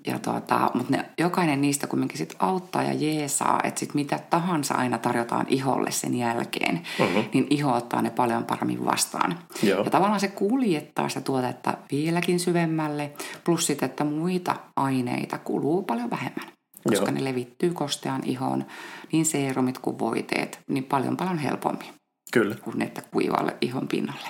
ja 0.07 0.19
tuota, 0.19 0.71
mutta 0.75 0.97
ne, 0.97 1.05
jokainen 1.19 1.61
niistä 1.61 1.87
kuitenkin 1.87 2.19
sit 2.19 2.35
auttaa 2.39 2.83
ja 2.83 2.93
jeesaa, 2.93 3.61
että 3.65 3.81
sit 3.81 3.95
mitä 3.95 4.19
tahansa 4.31 4.75
aina 4.75 4.99
tarjotaan 4.99 5.47
iholle 5.49 5.91
sen 5.91 6.15
jälkeen, 6.15 6.81
uh-huh. 7.01 7.25
niin 7.33 7.47
iho 7.51 7.73
ottaa 7.73 8.03
ne 8.03 8.11
paljon 8.11 8.45
paremmin 8.45 8.85
vastaan. 8.85 9.39
Joo. 9.63 9.85
Ja 9.85 9.91
tavallaan 9.91 10.21
se 10.21 10.29
kuljettaa 10.29 11.09
sitä 11.09 11.21
tuotetta 11.21 11.75
vieläkin 11.91 12.41
syvemmälle, 12.41 13.13
plus 13.45 13.67
sitten, 13.67 13.91
että 13.91 14.05
muita 14.05 14.57
aineita 14.77 15.39
kuluu 15.39 15.83
paljon 15.83 16.11
vähemmän, 16.11 16.47
koska 16.89 17.05
Joo. 17.05 17.15
ne 17.15 17.25
levittyy 17.25 17.73
kostean 17.73 18.23
ihoon, 18.25 18.65
niin 19.13 19.25
seerumit 19.25 19.79
kuin 19.79 19.99
voiteet, 19.99 20.61
niin 20.69 20.85
paljon 20.85 21.17
paljon 21.17 21.39
helpommin. 21.39 22.00
Kyllä. 22.33 22.55
Kuin 22.63 22.83
että 22.83 23.03
kuivalle 23.11 23.57
ihon 23.61 23.89
pinnalle. 23.89 24.29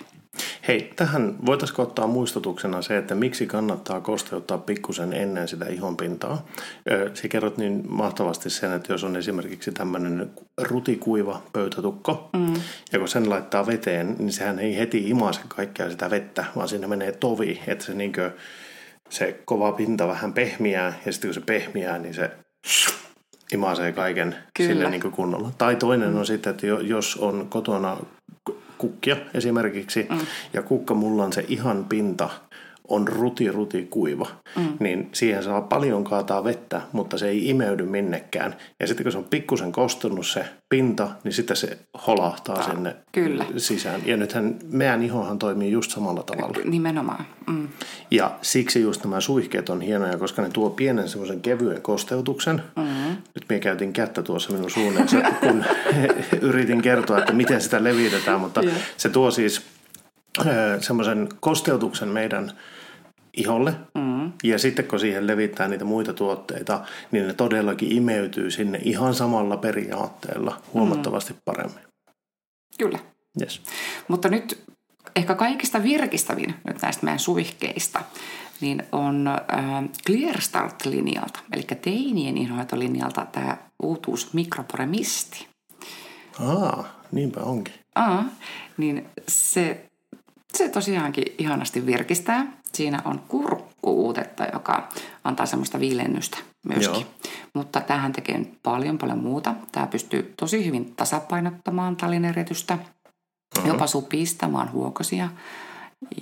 Hei, 0.69 0.93
tähän 0.97 1.37
voitaisiin 1.47 1.81
ottaa 1.81 2.07
muistutuksena 2.07 2.83
se, 2.83 2.97
että 2.97 3.15
miksi 3.15 3.47
kannattaa 3.47 4.01
kosteuttaa 4.01 4.59
pikkusen 4.59 5.13
ennen 5.13 5.49
sitä 5.49 5.67
ihonpintaa. 5.67 6.47
Sä 7.15 7.29
kerrot 7.29 7.57
niin 7.57 7.83
mahtavasti 7.89 8.51
sen, 8.51 8.73
että 8.73 8.93
jos 8.93 9.05
on 9.05 9.17
esimerkiksi 9.17 9.73
tämmöinen 9.73 10.31
rutikuiva 10.63 11.43
pöytätukko, 11.53 12.31
mm. 12.37 12.55
ja 12.93 12.99
kun 12.99 13.09
sen 13.09 13.31
laittaa 13.31 13.67
veteen, 13.67 14.17
niin 14.19 14.33
sehän 14.33 14.59
ei 14.59 14.77
heti 14.77 15.09
imase 15.09 15.41
kaikkea 15.49 15.91
sitä 15.91 16.11
vettä, 16.11 16.45
vaan 16.57 16.69
siinä 16.69 16.89
menee 16.89 17.13
tovi, 17.13 17.61
että 17.67 17.85
se, 17.85 17.95
niin 17.95 18.13
kuin, 18.13 18.31
se 19.09 19.41
kova 19.45 19.73
pinta 19.73 20.09
vähän 20.09 20.33
pehmiää, 20.33 20.99
ja 21.07 21.13
sitten 21.13 21.29
kun 21.29 21.35
se 21.35 21.41
pehmiää, 21.41 21.99
niin 21.99 22.15
se 22.15 22.31
imasee 23.53 23.93
kaiken 23.93 24.37
Kyllä. 24.55 24.69
sille 24.73 24.91
niin 24.91 25.13
kunnolla. 25.13 25.51
Tai 25.59 25.77
toinen 25.77 26.17
on 26.17 26.27
sitten, 26.27 26.51
että 26.51 26.67
jos 26.67 27.17
on 27.17 27.47
kotona 27.49 27.97
kukkia 28.79 29.17
esimerkiksi, 29.35 30.07
mm. 30.11 30.19
ja 30.53 30.63
kukkamullan 30.63 31.33
se 31.33 31.45
ihan 31.49 31.85
pinta 31.85 32.31
on 32.91 33.09
ruti 33.09 33.51
ruti 33.51 33.87
kuiva, 33.91 34.27
mm. 34.57 34.77
niin 34.79 35.09
siihen 35.13 35.43
saa 35.43 35.61
paljon 35.61 36.05
kaataa 36.05 36.45
vettä, 36.45 36.81
mutta 36.93 37.19
se 37.19 37.29
ei 37.29 37.49
imeydy 37.49 37.87
minnekään. 37.87 38.57
Ja 38.81 38.87
sitten 38.87 39.05
kun 39.05 39.13
se 39.13 39.19
on 39.19 39.27
pikkusen 39.31 39.73
kostunut 39.73 40.27
se 40.27 40.45
pinta, 40.69 41.09
niin 41.25 41.33
sitten 41.33 41.57
se 41.57 41.79
holahtaa 42.07 42.57
Ta, 42.57 42.63
sinne 42.63 42.97
kyllä. 43.13 43.45
sisään. 43.57 44.01
Ja 44.07 44.17
nythän 44.17 44.57
meidän 44.73 45.03
ihohan 45.03 45.39
toimii 45.39 45.71
just 45.71 45.91
samalla 45.91 46.23
tavalla. 46.23 46.59
Nimenomaan. 46.65 47.27
Mm. 47.47 47.69
Ja 48.11 48.39
siksi 48.43 48.81
just 48.81 49.05
nämä 49.05 49.21
suihkeet 49.21 49.69
on 49.69 49.81
hienoja, 49.81 50.19
koska 50.19 50.43
ne 50.43 50.49
tuo 50.49 50.71
pienen 50.71 51.09
semmoisen 51.09 51.41
kevyen 51.41 51.83
kosteutuksen. 51.83 52.63
Mm-hmm. 52.77 53.10
Nyt 53.35 53.45
minä 53.49 53.61
käytin 53.61 53.93
kättä 53.93 54.23
tuossa 54.23 54.53
minun 54.53 54.71
suunnassa, 54.71 55.17
kun 55.41 55.65
yritin 56.49 56.83
kertoa, 56.83 57.19
että 57.19 57.33
miten 57.33 57.61
sitä 57.61 57.85
levitetään, 57.85 58.41
mutta 58.41 58.63
yeah. 58.63 58.77
se 58.97 59.09
tuo 59.09 59.31
siis 59.31 59.63
semmoisen 60.81 61.29
kosteutuksen 61.41 62.09
meidän 62.09 62.53
iholle. 63.37 63.75
Mm. 63.95 64.33
Ja 64.45 64.59
sitten 64.59 64.85
kun 64.85 65.01
siihen 65.01 65.27
levittää 65.27 65.69
niitä 65.69 65.85
muita 65.85 66.13
tuotteita, 66.13 66.81
niin 67.11 67.27
ne 67.27 67.35
todellakin 67.35 67.93
imeytyy 67.93 68.51
sinne 68.51 68.81
ihan 68.83 69.15
samalla 69.15 69.57
periaatteella 69.57 70.61
huomattavasti 70.75 71.33
mm. 71.33 71.39
paremmin. 71.45 71.85
Kyllä. 72.79 72.99
Yes. 73.41 73.63
Mutta 74.09 74.29
nyt 74.29 74.63
ehkä 75.17 75.35
kaikista 75.35 75.83
virkistävin 75.83 76.55
nyt 76.67 76.83
näistä 76.83 77.05
meidän 77.05 77.19
suihkeista, 77.19 78.03
niin 78.61 78.83
on 78.93 79.29
äh, 79.29 79.85
Clear 80.07 80.41
Start-linjalta, 80.41 81.41
eli 81.53 81.63
teinien 81.63 82.39
inhoitolinjalta 82.39 83.27
tämä 83.33 83.57
uutuus 83.83 84.33
mikroporemisti. 84.35 85.47
Aa, 86.47 86.85
niinpä 87.13 87.41
onkin. 87.41 87.75
Aa, 87.95 88.25
niin 88.77 89.09
se, 89.29 89.87
se 90.53 90.69
tosiaankin 90.69 91.25
ihanasti 91.39 91.87
virkistää 91.87 92.61
siinä 92.75 93.03
on 93.05 93.21
kurkkuutetta, 93.29 94.45
joka 94.53 94.89
antaa 95.25 95.47
semmoista 95.47 95.81
viilennystä 95.81 96.39
myöskin. 96.67 97.01
Joo. 97.01 97.31
Mutta 97.55 97.81
tähän 97.81 98.13
tekee 98.13 98.47
paljon 98.63 98.99
paljon 98.99 99.19
muuta. 99.19 99.55
Tämä 99.73 99.87
pystyy 99.87 100.35
tosi 100.37 100.67
hyvin 100.67 100.95
tasapainottamaan 100.97 101.97
talineretystä, 101.97 102.75
uh-huh. 102.75 103.69
jopa 103.69 103.87
supistamaan 103.87 104.73
huokosia. 104.73 105.29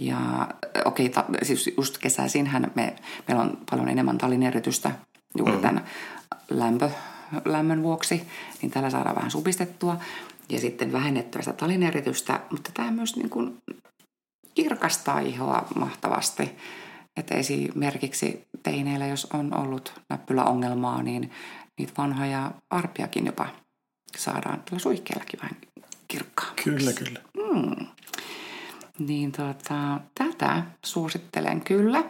Ja 0.01 0.49
okei, 0.85 1.07
okay, 1.07 1.25
ta, 1.25 1.25
siis 1.43 1.71
just 1.77 1.99
kesäisinhän 1.99 2.71
me, 2.75 2.97
meillä 3.29 3.43
on 3.43 3.59
paljon 3.71 3.89
enemmän 3.89 4.19
talineretystä 4.19 4.91
juuri 5.39 5.53
uh-huh. 5.53 5.63
tämän 5.63 5.85
lämpö, 6.51 6.91
lämmön 7.45 7.83
vuoksi, 7.83 8.23
niin 8.63 8.71
tällä 8.71 8.91
saadaan 8.91 9.17
vähän 9.17 9.31
supistettua 9.31 9.97
ja 10.49 10.61
sitten 10.61 10.93
vähennettyä 10.93 11.43
sitä 11.43 11.53
talineritystä, 11.53 12.41
mutta 12.51 12.71
tämä 12.75 12.91
myös 12.91 13.17
niin 13.17 13.31
kuin 13.31 13.59
kirkastaa 14.55 15.21
ihoa 15.21 15.67
mahtavasti. 15.75 16.51
Että 17.17 17.35
esimerkiksi 17.35 18.47
teineillä, 18.63 19.07
jos 19.07 19.25
on 19.25 19.59
ollut 19.59 20.01
näppyläongelmaa, 20.09 21.03
niin 21.03 21.31
niitä 21.79 21.93
vanhoja 21.99 22.51
arpiakin 22.71 23.27
jopa 23.27 23.49
saadaan 24.17 24.63
tällä 24.63 24.79
suihkeellakin 24.79 25.41
vähän 25.41 25.57
kirkkaa. 26.09 26.53
Kyllä, 26.65 26.93
kyllä. 26.93 27.21
Mm. 27.37 27.87
Niin 28.99 29.33
tota, 29.33 30.01
tätä 30.15 30.63
suosittelen 30.85 31.61
kyllä 31.61 32.05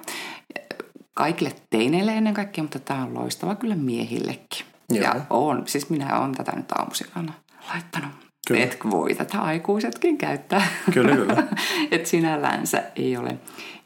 kaikille 1.14 1.54
teineille 1.70 2.12
ennen 2.12 2.34
kaikkea, 2.34 2.64
mutta 2.64 2.78
tämä 2.78 3.02
on 3.02 3.14
loistava 3.14 3.54
kyllä 3.54 3.76
miehillekin. 3.76 4.66
Joo. 4.90 5.04
Ja 5.04 5.14
on, 5.30 5.62
siis 5.66 5.90
minä 5.90 6.18
olen 6.18 6.32
tätä 6.32 6.52
nyt 6.56 6.72
aamusikana 6.72 7.32
laittanut 7.68 8.28
Kyllä. 8.48 8.64
Et 8.64 8.78
voi 8.90 9.14
tätä 9.14 9.40
aikuisetkin 9.40 10.18
käyttää. 10.18 10.66
Kyllä, 10.94 11.16
kyllä. 11.16 11.42
Et 11.90 12.06
sinällänsä 12.06 12.82
ei 12.96 13.16
ole 13.16 13.38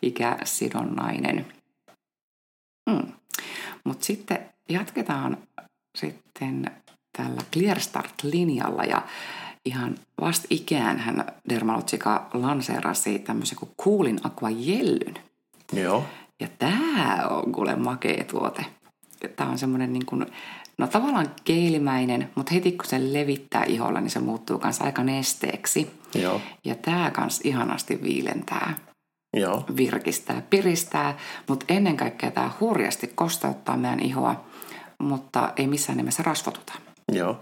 ikäsidonnainen. 0.03 1.47
Mm. 2.91 3.13
Mutta 3.85 4.05
sitten 4.05 4.39
jatketaan 4.69 5.39
sitten 5.99 6.71
tällä 7.17 7.41
Clear 7.53 7.81
Start-linjalla 7.81 8.85
ja 8.85 9.03
ihan 9.65 9.95
vastikään 10.21 10.99
hän 10.99 11.27
Dermalogica 11.49 12.27
lanseerasi 12.33 13.19
tämmöisen 13.19 13.59
kuin 13.59 13.71
Coolin 13.83 14.21
Aqua 14.25 14.51
Jellyn. 14.51 15.15
Joo. 15.73 16.05
Ja 16.41 16.49
tämä 16.59 17.27
on 17.31 17.53
kuule 17.53 17.77
makea 17.77 18.25
tuote. 18.25 18.65
Tämä 19.37 19.51
on 19.51 19.59
semmoinen 19.59 19.93
niin 19.93 20.07
kuin 20.07 20.27
no 20.79 20.87
tavallaan 20.87 21.31
keilimäinen, 21.45 22.31
mutta 22.35 22.55
heti 22.55 22.73
kun 22.73 22.87
se 22.87 23.13
levittää 23.13 23.65
iholla, 23.65 24.01
niin 24.01 24.11
se 24.11 24.21
muuttuu 24.21 24.61
myös 24.65 24.81
aika 24.81 25.05
nesteeksi. 25.05 25.91
Joo. 26.15 26.41
Ja 26.65 26.75
tämä 26.75 27.11
kans 27.11 27.41
ihanasti 27.45 28.03
viilentää. 28.03 28.75
Joo. 29.37 29.65
virkistää, 29.77 30.43
piristää, 30.51 31.19
mutta 31.49 31.65
ennen 31.69 31.97
kaikkea 31.97 32.31
tämä 32.31 32.51
hurjasti 32.61 33.07
kosteuttaa 33.15 33.77
meidän 33.77 34.01
ihoa, 34.01 34.45
mutta 34.99 35.53
ei 35.57 35.67
missään 35.67 35.97
nimessä 35.97 36.23
rasvotuta. 36.23 36.73
Joo. 37.13 37.41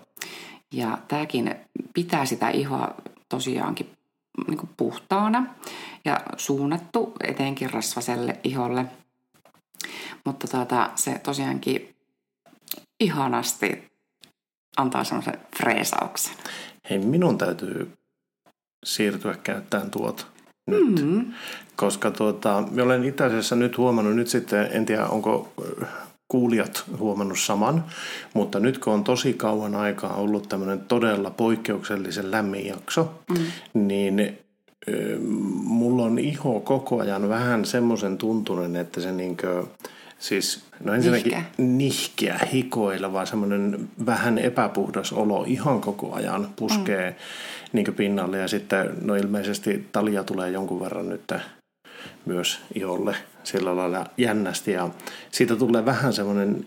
Ja 0.74 0.98
tämäkin 1.08 1.54
pitää 1.94 2.24
sitä 2.24 2.50
ihoa 2.50 2.94
tosiaankin 3.28 3.90
niin 4.46 4.58
kuin 4.58 4.70
puhtaana 4.76 5.54
ja 6.04 6.20
suunnattu 6.36 7.12
etenkin 7.24 7.70
rasvaselle 7.70 8.40
iholle. 8.44 8.84
Mutta 10.24 10.48
tuota, 10.48 10.90
se 10.94 11.18
tosiaankin 11.18 11.94
ihanasti 13.00 13.90
antaa 14.76 15.04
semmoisen 15.04 15.38
freesauksen. 15.56 16.34
Hei, 16.90 16.98
minun 16.98 17.38
täytyy 17.38 17.92
siirtyä 18.84 19.34
käyttämään 19.42 19.90
tuota 19.90 20.26
nyt. 20.66 21.04
Mm. 21.04 21.32
Koska 21.76 22.10
tuota, 22.10 22.64
mä 22.70 22.82
olen 22.82 23.04
itse 23.04 23.24
asiassa 23.24 23.56
nyt 23.56 23.78
huomannut 23.78 24.16
nyt 24.16 24.28
sitten, 24.28 24.68
en 24.72 24.86
tiedä 24.86 25.06
onko 25.06 25.52
kuulijat 26.30 26.84
huomannut 26.98 27.38
saman, 27.38 27.84
mutta 28.34 28.60
nyt 28.60 28.78
kun 28.78 28.92
on 28.92 29.04
tosi 29.04 29.32
kauan 29.32 29.74
aikaa 29.74 30.14
ollut 30.14 30.48
tämmöinen 30.48 30.80
todella 30.80 31.30
poikkeuksellisen 31.30 32.30
lämmin 32.30 32.66
jakso, 32.66 33.14
mm. 33.30 33.36
niin 33.74 34.38
mulla 35.64 36.02
on 36.02 36.18
iho 36.18 36.60
koko 36.60 37.00
ajan 37.00 37.28
vähän 37.28 37.64
semmoisen 37.64 38.18
tuntunen, 38.18 38.76
että 38.76 39.00
se 39.00 39.12
niinkö, 39.12 39.64
siis 40.18 40.64
no 40.84 40.94
ensinnäkin 40.94 41.32
nihkeä, 41.32 41.44
nihkeä 41.58 42.40
hikoileva, 42.52 43.26
semmoinen 43.26 43.88
vähän 44.06 44.38
epäpuhdas 44.38 45.12
olo 45.12 45.44
ihan 45.48 45.80
koko 45.80 46.14
ajan 46.14 46.48
puskee 46.56 47.10
mm. 47.10 47.16
niinkö 47.72 47.92
pinnalle 47.92 48.38
ja 48.38 48.48
sitten 48.48 48.90
no 49.02 49.14
ilmeisesti 49.14 49.88
talia 49.92 50.24
tulee 50.24 50.50
jonkun 50.50 50.80
verran 50.80 51.08
nyt 51.08 51.32
myös 52.26 52.60
iholle 52.74 53.16
sillä 53.44 53.76
lailla 53.76 54.06
jännästi 54.16 54.72
ja 54.72 54.88
siitä 55.30 55.56
tulee 55.56 55.84
vähän 55.84 56.12
semmoinen 56.12 56.66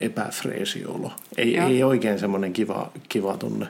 epäfreesi 0.00 0.86
olo. 0.86 1.12
Ei, 1.36 1.58
ei 1.58 1.82
oikein 1.82 2.18
semmoinen 2.18 2.52
kiva, 2.52 2.90
kiva 3.08 3.36
tunne. 3.36 3.66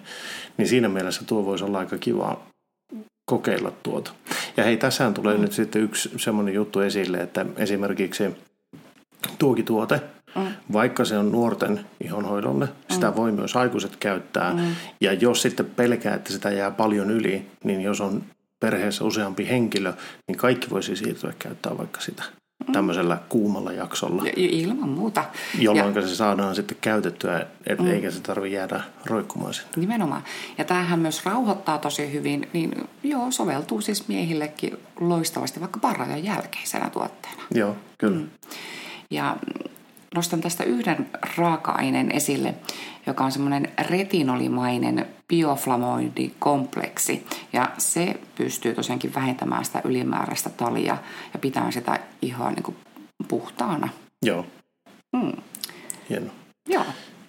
Niin 0.56 0.68
siinä 0.68 0.88
mielessä 0.88 1.24
tuo 1.26 1.44
voisi 1.44 1.64
olla 1.64 1.78
aika 1.78 1.98
kiva 1.98 2.40
kokeilla 3.24 3.72
tuota. 3.82 4.10
Ja 4.56 4.64
hei, 4.64 4.76
tässä 4.76 5.10
tulee 5.10 5.36
mm. 5.36 5.40
nyt 5.40 5.52
sitten 5.52 5.82
yksi 5.82 6.10
semmoinen 6.16 6.54
juttu 6.54 6.80
esille, 6.80 7.18
että 7.18 7.46
esimerkiksi 7.56 8.24
tuokin 9.38 9.64
tuote, 9.64 10.00
mm. 10.36 10.46
vaikka 10.72 11.04
se 11.04 11.18
on 11.18 11.32
nuorten 11.32 11.80
ihonhoidolle, 12.04 12.66
mm. 12.66 12.72
sitä 12.94 13.16
voi 13.16 13.32
myös 13.32 13.56
aikuiset 13.56 13.96
käyttää. 13.96 14.54
Mm. 14.54 14.74
Ja 15.00 15.12
jos 15.12 15.42
sitten 15.42 15.66
pelkää, 15.66 16.14
että 16.14 16.32
sitä 16.32 16.50
jää 16.50 16.70
paljon 16.70 17.10
yli, 17.10 17.46
niin 17.64 17.80
jos 17.80 18.00
on 18.00 18.22
perheessä 18.60 19.04
useampi 19.04 19.48
henkilö, 19.48 19.92
niin 20.28 20.38
kaikki 20.38 20.70
voisi 20.70 20.96
siirtyä 20.96 21.32
käyttää 21.38 21.78
vaikka 21.78 22.00
sitä 22.00 22.22
mm. 22.66 22.72
tämmöisellä 22.72 23.18
kuumalla 23.28 23.72
jaksolla. 23.72 24.22
Ja, 24.26 24.32
ilman 24.36 24.88
muuta. 24.88 25.24
Jolloin 25.58 25.94
ja, 25.94 26.02
se 26.02 26.16
saadaan 26.16 26.54
sitten 26.54 26.76
käytettyä, 26.80 27.46
et, 27.66 27.78
mm. 27.78 27.86
eikä 27.86 28.10
se 28.10 28.20
tarvitse 28.20 28.56
jäädä 28.56 28.80
roikkumaan 29.06 29.54
sinne. 29.54 29.70
Nimenomaan. 29.76 30.24
Ja 30.58 30.64
tämähän 30.64 30.98
myös 30.98 31.24
rauhoittaa 31.24 31.78
tosi 31.78 32.12
hyvin, 32.12 32.48
niin 32.52 32.88
joo, 33.02 33.30
soveltuu 33.30 33.80
siis 33.80 34.08
miehillekin 34.08 34.76
loistavasti 35.00 35.60
vaikka 35.60 35.80
parajan 35.80 36.24
jälkeisenä 36.24 36.90
tuotteena. 36.90 37.42
Joo, 37.54 37.76
kyllä. 37.98 38.16
Mm. 38.16 38.30
Ja 39.10 39.36
nostan 40.14 40.40
tästä 40.40 40.64
yhden 40.64 41.06
raaka-aineen 41.36 42.12
esille, 42.12 42.54
joka 43.06 43.24
on 43.24 43.32
semmoinen 43.32 43.68
retinolimainen 43.90 45.06
bioflamoidikompleksi. 45.28 47.26
Ja 47.52 47.70
se 47.78 48.20
pystyy 48.34 48.74
tosiaankin 48.74 49.14
vähentämään 49.14 49.64
sitä 49.64 49.80
ylimääräistä 49.84 50.50
talia 50.50 50.96
ja 51.32 51.38
pitämään 51.38 51.72
sitä 51.72 52.00
ihan 52.22 52.54
niin 52.54 52.62
kuin 52.62 52.76
puhtaana. 53.28 53.88
Joo. 54.22 54.46
Mm. 55.12 55.32
Hieno. 56.10 56.30
Joo. 56.68 56.84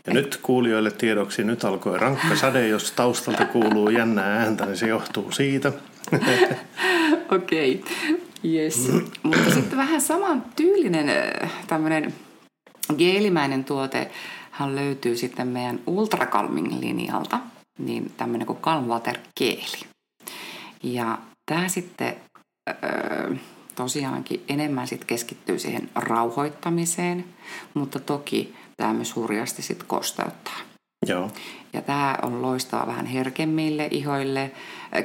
Ja 0.07 0.13
nyt 0.13 0.39
kuulijoille 0.43 0.91
tiedoksi, 0.91 1.43
nyt 1.43 1.63
alkoi 1.63 1.99
rankka 1.99 2.35
sade, 2.35 2.67
jos 2.67 2.91
taustalta 2.91 3.45
kuuluu 3.45 3.89
jännää 3.89 4.37
ääntä, 4.37 4.65
niin 4.65 4.77
se 4.77 4.87
johtuu 4.87 5.31
siitä. 5.31 5.71
Okei, 7.31 7.75
okay. 7.75 8.19
yes. 8.45 8.91
Mutta 9.23 9.51
sitten 9.53 9.77
vähän 9.77 10.01
saman 10.01 10.43
tyylinen 10.55 11.09
äh, 11.09 11.51
tämmöinen 11.67 12.13
geelimäinen 12.97 13.63
tuotehan 13.63 14.75
löytyy 14.75 15.15
sitten 15.15 15.47
meidän 15.47 15.79
Ultra 15.87 16.25
Calming-linjalta, 16.25 17.39
niin 17.77 18.11
tämmöinen 18.17 18.47
kuin 18.47 18.59
Calm 18.59 18.85
Water 18.85 19.17
Geeli. 19.37 19.85
Ja 20.83 21.17
tämä 21.45 21.67
sitten 21.67 22.15
öö, 22.69 23.35
tosiaankin 23.75 24.43
enemmän 24.49 24.87
sitten 24.87 25.07
keskittyy 25.07 25.59
siihen 25.59 25.89
rauhoittamiseen, 25.95 27.25
mutta 27.73 27.99
toki 27.99 28.55
tämä 28.77 28.93
myös 28.93 29.15
hurjasti 29.15 29.61
sitten 29.61 29.87
kosteuttaa. 29.87 30.57
Joo. 31.07 31.31
Ja 31.73 31.81
tämä 31.81 32.17
on 32.21 32.41
loistava 32.41 32.87
vähän 32.87 33.05
herkemmille 33.05 33.87
ihoille. 33.91 34.51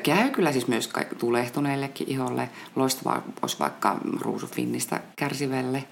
Käy 0.03 0.31
kyllä 0.31 0.53
siis 0.53 0.67
myös 0.67 0.91
tulehtuneillekin 1.19 2.09
iholle. 2.11 2.49
Loistavaa 2.77 3.23
olisi 3.43 3.59
vaikka 3.59 3.97
ruusufinnistä 4.21 5.01
kärsivälle 5.19 5.85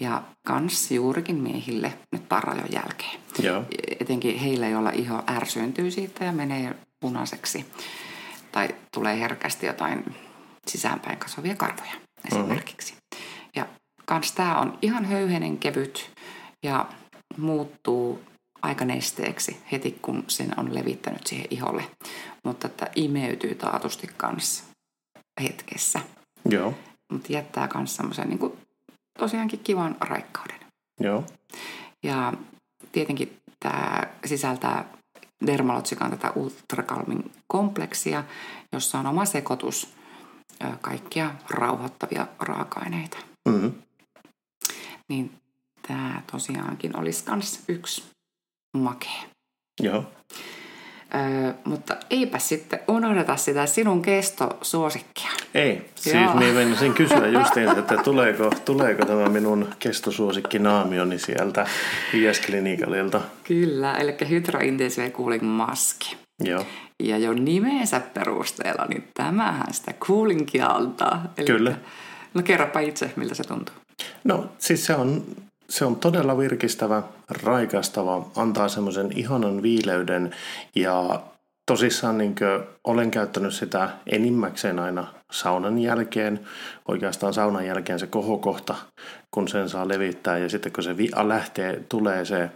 ja 0.00 0.22
kans 0.46 0.90
juurikin 0.90 1.36
miehille 1.36 1.92
nyt 2.12 2.28
parrajon 2.28 2.72
jälkeen. 2.72 3.20
Joo. 3.42 3.64
Etenkin 4.00 4.38
heille, 4.38 4.70
joilla 4.70 4.90
iho 4.90 5.22
ärsyyntyy 5.30 5.90
siitä 5.90 6.24
ja 6.24 6.32
menee 6.32 6.74
punaiseksi 7.00 7.66
tai 8.52 8.68
tulee 8.94 9.20
herkästi 9.20 9.66
jotain 9.66 10.14
sisäänpäin 10.66 11.18
kasvavia 11.18 11.56
karvoja 11.56 11.92
esimerkiksi. 12.26 12.92
Mm-hmm. 12.92 13.50
Ja 13.56 13.66
kans 14.04 14.32
tämä 14.32 14.58
on 14.58 14.78
ihan 14.82 15.04
höyhenen 15.04 15.58
kevyt 15.58 16.10
ja 16.62 16.86
muuttuu 17.36 18.20
aika 18.62 18.84
nesteeksi 18.84 19.56
heti, 19.72 19.98
kun 20.02 20.24
sen 20.28 20.52
on 20.56 20.74
levittänyt 20.74 21.26
siihen 21.26 21.46
iholle. 21.50 21.84
Mutta 22.44 22.66
että 22.66 22.90
imeytyy 22.96 23.54
taatusti 23.54 24.06
kanssa 24.16 24.64
hetkessä. 25.42 26.00
Joo. 26.48 26.74
Mutta 27.12 27.32
jättää 27.32 27.68
myös 27.74 27.96
semmoisen 27.96 28.28
niin 28.28 28.52
tosiaankin 29.20 29.60
kivan 29.60 29.96
raikkauden. 30.00 30.60
Joo. 31.00 31.24
Ja 32.02 32.32
tietenkin 32.92 33.40
tämä 33.60 34.02
sisältää 34.24 34.84
Dermalotsikan 35.46 36.10
tätä 36.10 36.32
ultrakalmin 36.34 37.32
kompleksia, 37.46 38.24
jossa 38.72 38.98
on 38.98 39.06
oma 39.06 39.24
sekoitus 39.24 39.94
kaikkia 40.80 41.34
rauhoittavia 41.50 42.26
raaka-aineita. 42.40 43.16
Mm-hmm. 43.48 43.72
Niin 45.08 45.32
tämä 45.88 46.22
tosiaankin 46.32 46.96
olisi 46.96 47.24
myös 47.30 47.64
yksi 47.68 48.04
makea. 48.76 49.22
Joo. 49.82 50.04
Öö, 51.14 51.52
mutta 51.64 51.96
eipä 52.10 52.38
sitten 52.38 52.80
unohdeta 52.88 53.36
sitä 53.36 53.66
sinun 53.66 54.02
kestosuosikkia. 54.02 55.30
Ei, 55.54 55.90
siis 55.94 56.14
Joo. 56.14 56.38
niin 56.38 56.54
menisin 56.54 56.94
kysyä 57.00 57.26
justiin, 57.26 57.78
että 57.78 57.96
tuleeko, 57.96 58.50
tuleeko 58.64 59.06
tämä 59.06 59.28
minun 59.28 59.68
kestosuosikki 59.78 60.58
naamioni 60.58 61.18
sieltä 61.18 61.66
IS-klinikalilta. 62.14 63.20
Kyllä, 63.44 63.96
eli 63.96 64.16
Hydra 64.30 64.60
Intensive 64.60 65.10
Cooling 65.10 65.42
Maski. 65.42 66.16
Joo. 66.40 66.66
Ja 67.02 67.18
jo 67.18 67.32
nimensä 67.32 68.00
perusteella, 68.14 68.86
niin 68.86 69.08
tämähän 69.14 69.74
sitä 69.74 69.92
coolingia 69.92 70.66
antaa. 70.66 71.32
Eli 71.38 71.46
Kyllä. 71.46 71.74
No 72.34 72.42
kerropa 72.42 72.80
itse, 72.80 73.12
miltä 73.16 73.34
se 73.34 73.44
tuntuu. 73.44 73.74
No 74.24 74.48
siis 74.58 74.86
se 74.86 74.94
on 74.94 75.24
se 75.70 75.84
on 75.84 75.96
todella 75.96 76.38
virkistävä, 76.38 77.02
raikastava, 77.42 78.30
antaa 78.36 78.68
semmoisen 78.68 79.18
ihanan 79.18 79.62
viileyden 79.62 80.30
ja 80.76 81.22
tosissaan 81.66 82.18
niin 82.18 82.34
olen 82.84 83.10
käyttänyt 83.10 83.54
sitä 83.54 83.88
enimmäkseen 84.06 84.78
aina 84.78 85.06
saunan 85.32 85.78
jälkeen. 85.78 86.40
Oikeastaan 86.88 87.34
saunan 87.34 87.66
jälkeen 87.66 87.98
se 87.98 88.06
kohokohta, 88.06 88.74
kun 89.30 89.48
sen 89.48 89.68
saa 89.68 89.88
levittää 89.88 90.38
ja 90.38 90.48
sitten 90.48 90.72
kun 90.72 90.84
se 90.84 90.96
vi- 90.96 91.10
lähtee, 91.22 91.84
tulee 91.88 92.24
se 92.24 92.50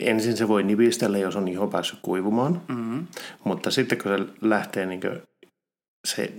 Ensin 0.00 0.36
se 0.36 0.48
voi 0.48 0.62
nivistellä, 0.62 1.18
jos 1.18 1.36
on 1.36 1.48
iho 1.48 1.66
päässyt 1.66 1.98
kuivumaan, 2.02 2.62
mm-hmm. 2.68 3.06
mutta 3.44 3.70
sitten 3.70 3.98
kun 3.98 4.12
se 4.18 4.46
lähtee, 4.48 4.86
niin 4.86 5.00
se 6.04 6.32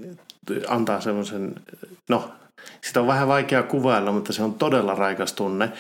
antaa 0.68 1.02
semmoisen, 1.02 1.56
no 2.10 2.32
sitä 2.82 3.02
on 3.02 3.08
vähän 3.08 3.28
vaikea 3.28 3.64
kuvailla, 3.64 4.12
mutta 4.12 4.34
se 4.34 4.44
on 4.44 4.54
todella 4.54 4.96
raikas 4.96 5.34
tunne. 5.34 5.72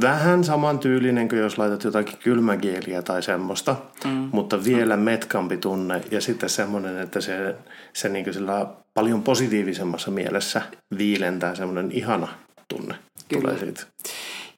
Vähän 0.00 0.44
samantyylinen 0.44 1.28
kuin 1.28 1.38
jos 1.38 1.58
laitat 1.58 1.84
jotakin 1.84 2.18
kylmäkieliä 2.18 3.02
tai 3.02 3.22
semmoista, 3.22 3.76
mm. 4.04 4.28
mutta 4.32 4.64
vielä 4.64 4.96
metkampi 4.96 5.56
tunne 5.56 6.00
ja 6.10 6.20
sitten 6.20 6.48
semmoinen, 6.48 6.98
että 6.98 7.20
se, 7.20 7.54
se 7.92 8.08
niin 8.08 8.34
sillä 8.34 8.66
paljon 8.94 9.22
positiivisemmassa 9.22 10.10
mielessä 10.10 10.62
viilentää 10.98 11.54
semmoinen 11.54 11.92
ihana 11.92 12.28
tunne. 12.68 12.94
Kyllä. 13.28 13.42
Tulee 13.42 13.58
siitä. 13.58 13.86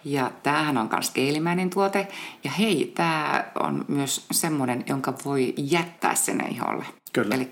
Ja 0.05 0.31
tämähän 0.43 0.79
on 0.79 0.89
myös 0.93 1.11
keelimäinen 1.11 1.71
tuote. 1.71 2.09
Ja 2.45 2.51
hei, 2.51 2.93
tämä 2.95 3.45
on 3.61 3.85
myös 3.89 4.27
semmoinen, 4.33 4.85
jonka 4.89 5.15
voi 5.25 5.55
jättää 5.57 6.15
sinne 6.15 6.45
iholle. 6.49 6.85
Kyllä. 7.13 7.35
Eli 7.35 7.49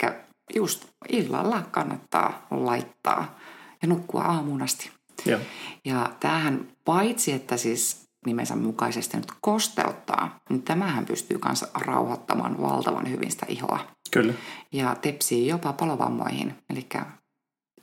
just 0.55 0.87
illalla 1.09 1.62
kannattaa 1.71 2.47
laittaa 2.51 3.38
ja 3.83 3.88
nukkua 3.88 4.23
aamuun 4.23 4.62
asti. 4.62 4.91
Ja, 5.27 5.38
ja 5.85 6.11
tämähän 6.21 6.69
paitsi, 6.85 7.33
että 7.33 7.57
siis 7.57 8.03
nimensä 8.27 8.57
mukaisesti 8.57 9.17
nyt 9.17 9.33
kosteuttaa, 9.41 10.41
niin 10.49 10.62
tämähän 10.62 11.07
pystyy 11.07 11.38
myös 11.45 11.65
rauhoittamaan 11.75 12.62
valtavan 12.62 13.11
hyvin 13.11 13.31
sitä 13.31 13.47
ihoa. 13.49 13.87
Kyllä. 14.11 14.35
Ja 14.73 14.95
tepsii 14.95 15.49
jopa 15.49 15.73
palovammoihin. 15.73 16.55
Eli 16.71 16.88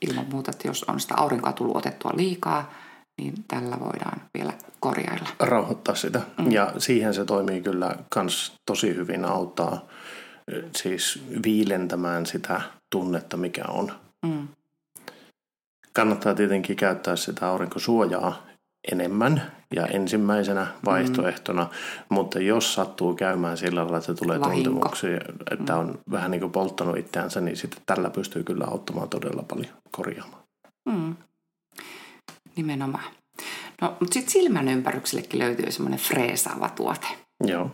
ilman 0.01 0.25
muuta, 0.32 0.51
että 0.51 0.67
jos 0.67 0.84
on 0.84 0.99
sitä 0.99 1.15
aurinkoa 1.17 1.53
tullut 1.53 1.75
otettua 1.77 2.12
liikaa, 2.15 2.73
niin 3.21 3.34
tällä 3.47 3.79
voidaan 3.79 4.21
vielä 4.34 4.53
korjailla. 4.79 5.29
Rauhoittaa 5.39 5.95
sitä. 5.95 6.21
Mm. 6.38 6.51
Ja 6.51 6.73
siihen 6.77 7.13
se 7.13 7.25
toimii 7.25 7.62
kyllä 7.62 7.95
kans 8.10 8.53
tosi 8.65 8.95
hyvin 8.95 9.25
auttaa 9.25 9.88
siis 10.75 11.23
viilentämään 11.45 12.25
sitä 12.25 12.62
tunnetta, 12.89 13.38
mikä 13.38 13.63
on. 13.67 13.91
Mm. 14.25 14.47
Kannattaa 15.93 16.35
tietenkin 16.35 16.75
käyttää 16.75 17.15
sitä 17.15 17.47
aurinkosuojaa 17.47 18.49
enemmän 18.91 19.51
ja 19.75 19.88
ensimmäisenä 19.88 20.67
vaihtoehtona, 20.85 21.63
mm. 21.63 21.69
mutta 22.09 22.39
jos 22.39 22.73
sattuu 22.73 23.15
käymään 23.15 23.57
sillä 23.57 23.81
lailla, 23.81 23.97
että 23.97 24.13
tulee 24.13 24.39
Vahinko. 24.39 24.69
tuntemuksia, 24.69 25.19
että 25.51 25.75
on 25.75 25.88
mm. 25.88 26.12
vähän 26.12 26.31
niin 26.31 26.41
kuin 26.41 26.51
polttanut 26.51 26.97
itseänsä, 26.97 27.41
niin 27.41 27.57
sitten 27.57 27.81
tällä 27.85 28.09
pystyy 28.09 28.43
kyllä 28.43 28.65
auttamaan 28.65 29.09
todella 29.09 29.43
paljon 29.43 29.73
korjaamaan. 29.91 30.43
Mm. 30.85 31.15
Nimenomaan. 32.55 33.03
No, 33.81 33.97
mutta 33.99 34.13
sitten 34.13 34.31
silmän 34.31 34.67
ympäryksellekin 34.67 35.39
löytyy 35.39 35.71
semmoinen 35.71 35.99
freesaava 35.99 36.69
tuote. 36.69 37.07
Joo. 37.43 37.71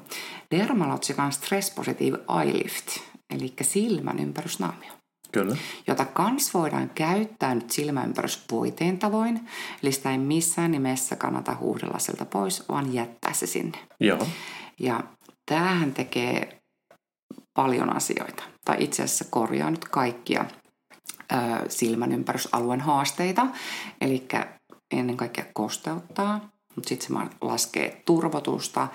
Dermalogican 0.51 1.31
Stress 1.31 1.71
Positive 1.71 2.17
Eye 2.17 2.53
Lift, 2.53 2.87
eli 3.29 3.53
silmän 3.61 4.19
ympärysnaamio. 4.19 4.91
Kyllä. 5.31 5.55
Jota 5.87 6.05
kans 6.05 6.53
voidaan 6.53 6.91
käyttää 6.95 7.55
nyt 7.55 7.71
silmäympärysvoiteen 7.71 8.99
tavoin, 8.99 9.49
eli 9.83 9.91
sitä 9.91 10.11
ei 10.11 10.17
missään 10.17 10.71
nimessä 10.71 11.15
kannata 11.15 11.55
huuhdella 11.55 11.99
sieltä 11.99 12.25
pois, 12.25 12.69
vaan 12.69 12.93
jättää 12.93 13.33
se 13.33 13.47
sinne. 13.47 13.77
Joo. 13.99 14.27
Ja 14.79 15.03
tämähän 15.45 15.93
tekee 15.93 16.61
paljon 17.53 17.95
asioita, 17.95 18.43
tai 18.65 18.77
itse 18.79 19.03
asiassa 19.03 19.25
korjaa 19.29 19.71
nyt 19.71 19.85
kaikkia 19.85 20.45
ö, 21.31 21.35
silmän 21.69 22.11
ympärysalueen 22.11 22.81
haasteita, 22.81 23.47
eli 24.01 24.27
ennen 24.93 25.17
kaikkea 25.17 25.45
kosteuttaa, 25.53 26.49
mutta 26.75 26.89
sitten 26.89 27.07
se 27.07 27.13
laskee 27.41 28.01
turvotusta, 28.05 28.87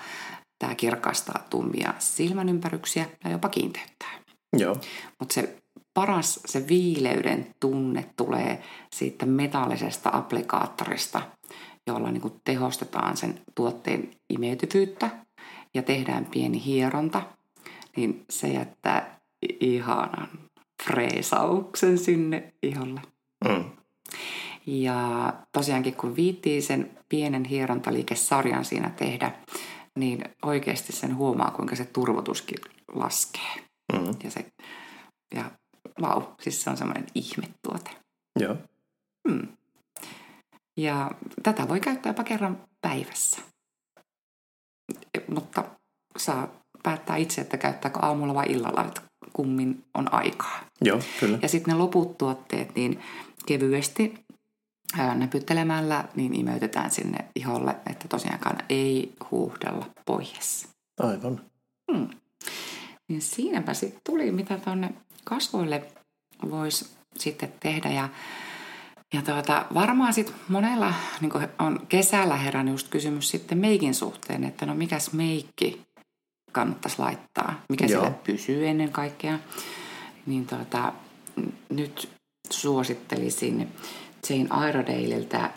tämä 0.61 0.75
kirkastaa 0.75 1.45
tummia 1.49 1.93
silmän 1.99 2.49
ympäryksiä 2.49 3.05
ja 3.23 3.31
jopa 3.31 3.49
kiinteyttää. 3.49 4.09
Joo. 4.57 4.77
Mutta 5.19 5.33
se 5.33 5.57
paras, 5.93 6.39
se 6.45 6.67
viileyden 6.67 7.47
tunne 7.59 8.05
tulee 8.17 8.63
siitä 8.93 9.25
metallisesta 9.25 10.09
applikaattorista, 10.13 11.21
jolla 11.87 12.11
niin 12.11 12.21
kuin 12.21 12.33
tehostetaan 12.43 13.17
sen 13.17 13.41
tuotteen 13.55 14.11
imeytyvyyttä 14.33 15.09
ja 15.73 15.83
tehdään 15.83 16.25
pieni 16.25 16.65
hieronta, 16.65 17.21
niin 17.95 18.25
se 18.29 18.47
jättää 18.47 19.19
ihanan 19.59 20.29
freesauksen 20.83 21.97
sinne 21.97 22.53
iholle. 22.63 23.01
Mm. 23.47 23.63
Ja 24.65 25.33
tosiaankin 25.51 25.95
kun 25.95 26.15
viittii 26.15 26.61
sen 26.61 26.97
pienen 27.09 27.45
hierontaliikesarjan 27.45 28.65
siinä 28.65 28.89
tehdä, 28.89 29.31
niin 29.99 30.23
oikeasti 30.41 30.93
sen 30.93 31.15
huomaa, 31.15 31.51
kuinka 31.51 31.75
se 31.75 31.85
turvotuskin 31.85 32.57
laskee. 32.93 33.65
Mm. 33.93 34.15
Ja, 34.23 34.31
se, 34.31 34.45
ja 35.35 35.51
vau, 36.01 36.21
siis 36.41 36.63
se 36.63 36.69
on 36.69 36.77
semmoinen 36.77 37.05
ihmetuote. 37.15 37.89
Joo. 38.39 38.55
Hmm. 39.29 39.47
Ja 40.77 41.11
tätä 41.43 41.67
voi 41.67 41.79
käyttää 41.79 42.09
jopa 42.09 42.23
kerran 42.23 42.61
päivässä. 42.81 43.41
Mutta 45.27 45.63
saa 46.17 46.47
päättää 46.83 47.15
itse, 47.15 47.41
että 47.41 47.57
käyttääkö 47.57 47.99
aamulla 48.01 48.33
vai 48.33 48.51
illalla, 48.51 48.85
että 48.85 49.01
kummin 49.33 49.83
on 49.93 50.13
aikaa. 50.13 50.59
Joo, 50.81 50.99
kyllä. 51.19 51.39
Ja 51.41 51.47
sitten 51.47 51.71
ne 51.71 51.77
loput 51.77 52.17
tuotteet, 52.17 52.75
niin 52.75 52.99
kevyesti 53.45 54.13
näpyttelemällä 54.97 56.05
niin 56.15 56.35
imeytetään 56.35 56.91
sinne 56.91 57.25
iholle, 57.35 57.75
että 57.89 58.07
tosiaankaan 58.07 58.57
ei 58.69 59.13
huuhdella 59.31 59.85
pois. 60.05 60.67
Aivan. 60.99 61.41
Hmm. 61.91 62.07
Niin 63.07 63.21
siinäpä 63.21 63.73
sitten 63.73 64.01
tuli, 64.05 64.31
mitä 64.31 64.57
tuonne 64.57 64.93
kasvoille 65.23 65.83
voisi 66.49 66.89
sitten 67.17 67.53
tehdä. 67.59 67.89
Ja, 67.89 68.09
ja 69.13 69.21
tuota, 69.21 69.65
varmaan 69.73 70.13
sitten 70.13 70.35
monella 70.47 70.93
niin 71.21 71.31
on 71.59 71.79
kesällä 71.89 72.35
herännyt 72.35 72.73
just 72.73 72.87
kysymys 72.87 73.29
sitten 73.29 73.57
meikin 73.57 73.93
suhteen, 73.93 74.43
että 74.43 74.65
no 74.65 74.75
mikäs 74.75 75.13
meikki 75.13 75.81
kannattaisi 76.51 76.99
laittaa, 76.99 77.61
mikä 77.69 77.85
Joo. 77.85 78.03
sillä 78.03 78.17
pysyy 78.23 78.67
ennen 78.67 78.91
kaikkea. 78.91 79.39
Niin 80.25 80.47
tuota, 80.47 80.93
nyt 81.69 82.09
suosittelisin 82.49 83.67
Jane 84.29 84.69
Iredaleilta 84.69 85.49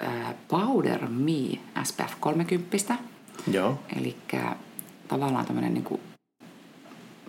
ää, 0.00 0.34
Powder 0.48 1.08
Me 1.08 1.58
SPF 1.84 2.12
30. 2.20 2.94
Joo. 3.50 3.78
Eli 3.96 4.16
tavallaan 5.08 5.46
tämmöinen 5.46 5.74
niin 5.74 6.00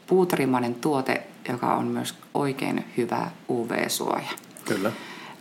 puutarimainen 0.07 0.75
tuote, 0.75 1.23
joka 1.49 1.75
on 1.75 1.87
myös 1.87 2.15
oikein 2.33 2.85
hyvä 2.97 3.31
UV-suoja. 3.49 4.29
Kyllä. 4.65 4.91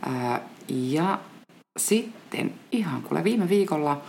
Ää, 0.06 0.40
ja 0.68 1.18
sitten 1.78 2.54
ihan 2.72 3.02
kuule 3.02 3.24
viime 3.24 3.48
viikolla 3.48 4.02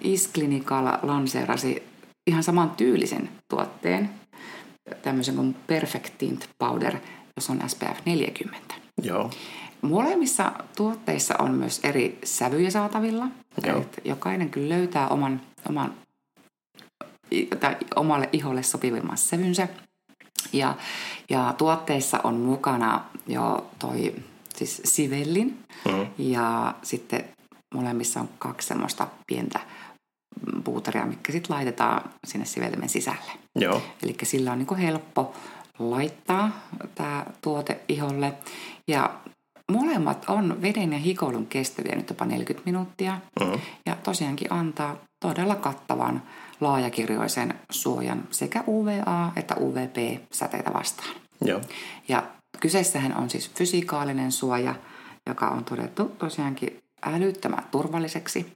Isclinical 0.00 0.86
lanseerasi 1.02 1.82
ihan 2.26 2.42
saman 2.42 2.70
tyylisen 2.70 3.28
tuotteen, 3.48 4.10
tämmöisen 5.02 5.36
kuin 5.36 5.56
Perfect 5.66 6.14
Tint 6.18 6.48
Powder, 6.58 6.96
jossa 7.36 7.52
on 7.52 7.68
SPF 7.68 8.04
40. 8.04 8.74
Joo. 9.02 9.30
Molemmissa 9.82 10.52
tuotteissa 10.76 11.34
on 11.38 11.50
myös 11.50 11.80
eri 11.82 12.18
sävyjä 12.24 12.70
saatavilla. 12.70 13.26
Joo. 13.66 13.84
Jokainen 14.04 14.50
kyllä 14.50 14.68
löytää 14.68 15.08
oman, 15.08 15.40
oman 15.68 15.94
tai 17.60 17.76
omalle 17.96 18.28
iholle 18.32 18.62
sopivimman 18.62 19.18
sävynsä. 19.18 19.68
Ja, 20.52 20.74
ja 21.30 21.54
tuotteissa 21.58 22.20
on 22.24 22.34
mukana 22.34 23.04
jo 23.26 23.70
toi 23.78 24.14
siis 24.56 24.82
sivellin 24.84 25.58
Mm. 25.84 26.06
ja 26.18 26.74
sitten 26.82 27.24
molemmissa 27.74 28.20
on 28.20 28.28
kaksi 28.38 28.68
semmoista 28.68 29.08
pientä 29.26 29.60
puutaria, 30.64 31.06
mikä 31.06 31.32
sitten 31.32 31.56
laitetaan 31.56 32.10
sinne 32.26 32.46
siveltimen 32.46 32.88
sisälle. 32.88 33.32
Joo. 33.56 33.82
Eli 34.02 34.16
sillä 34.22 34.52
on 34.52 34.58
niin 34.58 34.76
helppo 34.76 35.34
laittaa 35.80 36.50
tämä 36.94 37.26
tuote 37.42 37.80
iholle. 37.88 38.32
Ja 38.88 39.20
molemmat 39.72 40.24
on 40.28 40.62
veden 40.62 40.92
ja 40.92 40.98
hikoilun 40.98 41.46
kestäviä 41.46 41.96
nyt 41.96 42.08
jopa 42.08 42.24
40 42.24 42.70
minuuttia. 42.70 43.18
Mm. 43.40 43.60
Ja 43.86 43.96
tosiaankin 43.96 44.52
antaa 44.52 44.96
todella 45.20 45.54
kattavan 45.54 46.22
laajakirjoisen 46.60 47.54
suojan 47.70 48.28
sekä 48.30 48.64
UVA- 48.68 49.32
että 49.36 49.56
UVP-säteitä 49.60 50.72
vastaan. 50.72 51.14
Joo. 51.44 51.60
Ja 52.08 52.22
kyseessähän 52.60 53.16
on 53.16 53.30
siis 53.30 53.50
fysikaalinen 53.50 54.32
suoja, 54.32 54.74
joka 55.26 55.48
on 55.48 55.64
todettu 55.64 56.04
tosiaankin 56.04 56.78
älyttömän 57.02 57.64
turvalliseksi. 57.70 58.52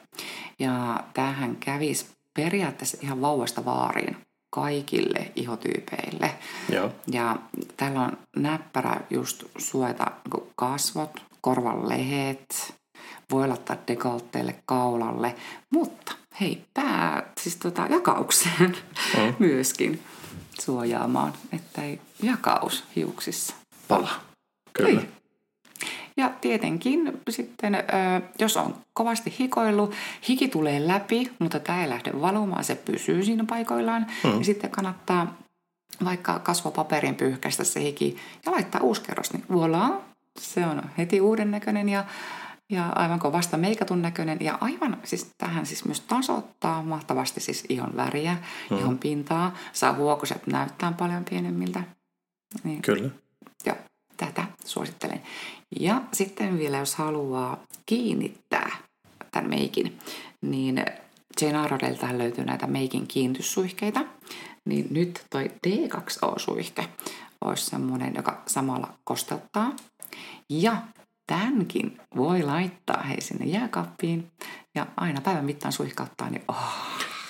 Ja 0.59 1.01
tämähän 1.15 1.57
kävisi 1.57 2.07
periaatteessa 2.37 2.99
ihan 3.03 3.21
vauvasta 3.21 3.65
vaariin 3.65 4.17
kaikille 4.55 5.33
ihotyypeille. 5.37 6.31
Joo. 6.73 6.91
Ja 7.11 7.37
tällä 7.77 8.01
on 8.01 8.19
näppärä 8.37 9.01
just 9.11 9.45
suojata 9.59 10.05
niinku 10.05 10.53
kasvot, 10.57 11.23
korvan 11.41 11.89
lehet, 11.89 12.75
voi 13.31 13.49
laittaa 13.49 13.77
dekoltteille, 13.89 14.55
kaulalle, 14.67 15.35
mutta 15.71 16.13
hei, 16.41 16.65
pää, 16.75 17.33
siis 17.41 17.57
tota, 17.57 17.87
jakaukseen 17.91 18.77
Mm. 19.17 19.35
myöskin 19.49 20.03
suojaamaan, 20.61 21.33
että 21.53 21.83
ei 21.83 22.01
jakaus 22.23 22.85
hiuksissa. 22.97 23.55
Pala. 23.89 24.11
Kyllä. 24.73 25.01
Ei. 25.01 25.09
Ja 26.17 26.31
tietenkin 26.41 27.13
sitten, 27.31 27.77
jos 28.39 28.57
on 28.57 28.75
kovasti 28.93 29.35
hikoillut, 29.39 29.95
hiki 30.29 30.49
tulee 30.49 30.87
läpi, 30.87 31.33
mutta 31.39 31.61
tämä 31.61 31.83
ei 31.83 31.91
lähde 31.91 32.21
valumaan, 32.21 32.65
se 32.65 32.75
pysyy 32.75 33.25
siinä 33.25 33.45
paikoillaan. 33.49 34.07
Mm. 34.25 34.39
Ja 34.39 34.45
sitten 34.45 34.71
kannattaa 34.71 35.37
vaikka 36.05 36.39
kasvopaperin 36.39 37.15
pyyhkäistä 37.15 37.65
se 37.65 37.81
hiki 37.81 38.17
ja 38.47 38.53
laittaa 38.53 38.81
uusi 38.81 39.03
kerros, 39.03 39.33
niin 39.33 39.45
voilà, 39.51 40.03
se 40.39 40.67
on 40.67 40.83
heti 40.99 41.21
uuden 41.21 41.51
näköinen 41.51 41.89
ja, 41.89 42.05
ja 42.71 42.89
aivan 42.89 43.19
kovasta 43.19 43.57
meikatun 43.57 44.03
näköinen. 44.03 44.39
Ja 44.41 44.59
aivan 44.61 44.97
siis 45.05 45.31
tähän 45.39 45.67
siis 45.67 45.85
myös 45.85 46.01
tasoittaa 46.01 46.83
mahtavasti 46.83 47.41
siis 47.41 47.65
ihon 47.69 47.97
väriä, 47.97 48.37
mm. 48.71 48.79
ihon 48.79 48.99
pintaa, 48.99 49.55
saa 49.73 49.93
huokoset 49.93 50.47
näyttää 50.47 50.93
paljon 50.93 51.25
pienemmiltä. 51.25 51.83
Niin 52.65 52.83
Kyllä. 52.83 53.11
Joo, 53.67 53.77
tätä 54.17 54.45
suosittelen. 54.65 55.23
Ja 55.81 56.03
sitten 56.13 56.59
vielä, 56.59 56.77
jos 56.77 56.95
haluaa 56.95 57.59
kiinnittää 57.87 58.71
tämän 59.31 59.51
meikin, 59.51 59.99
niin 60.41 60.85
Jane 61.41 61.59
Arodelta 61.59 62.19
löytyy 62.19 62.45
näitä 62.45 62.67
meikin 62.67 63.07
kiinnityssuihkeita. 63.07 64.01
Niin 64.65 64.87
nyt 64.91 65.25
toi 65.31 65.51
D2O-suihke 65.67 66.89
olisi 67.45 67.67
semmoinen, 67.67 68.15
joka 68.17 68.43
samalla 68.47 68.95
kosteuttaa. 69.05 69.73
Ja 70.49 70.77
tämänkin 71.27 72.01
voi 72.17 72.43
laittaa 72.43 73.03
hei 73.03 73.21
sinne 73.21 73.47
jääkaappiin 73.47 74.31
ja 74.75 74.87
aina 74.97 75.21
päivän 75.21 75.45
mittaan 75.45 75.73
suihkauttaa, 75.73 76.31
niin 76.31 76.43
oh, 76.49 76.57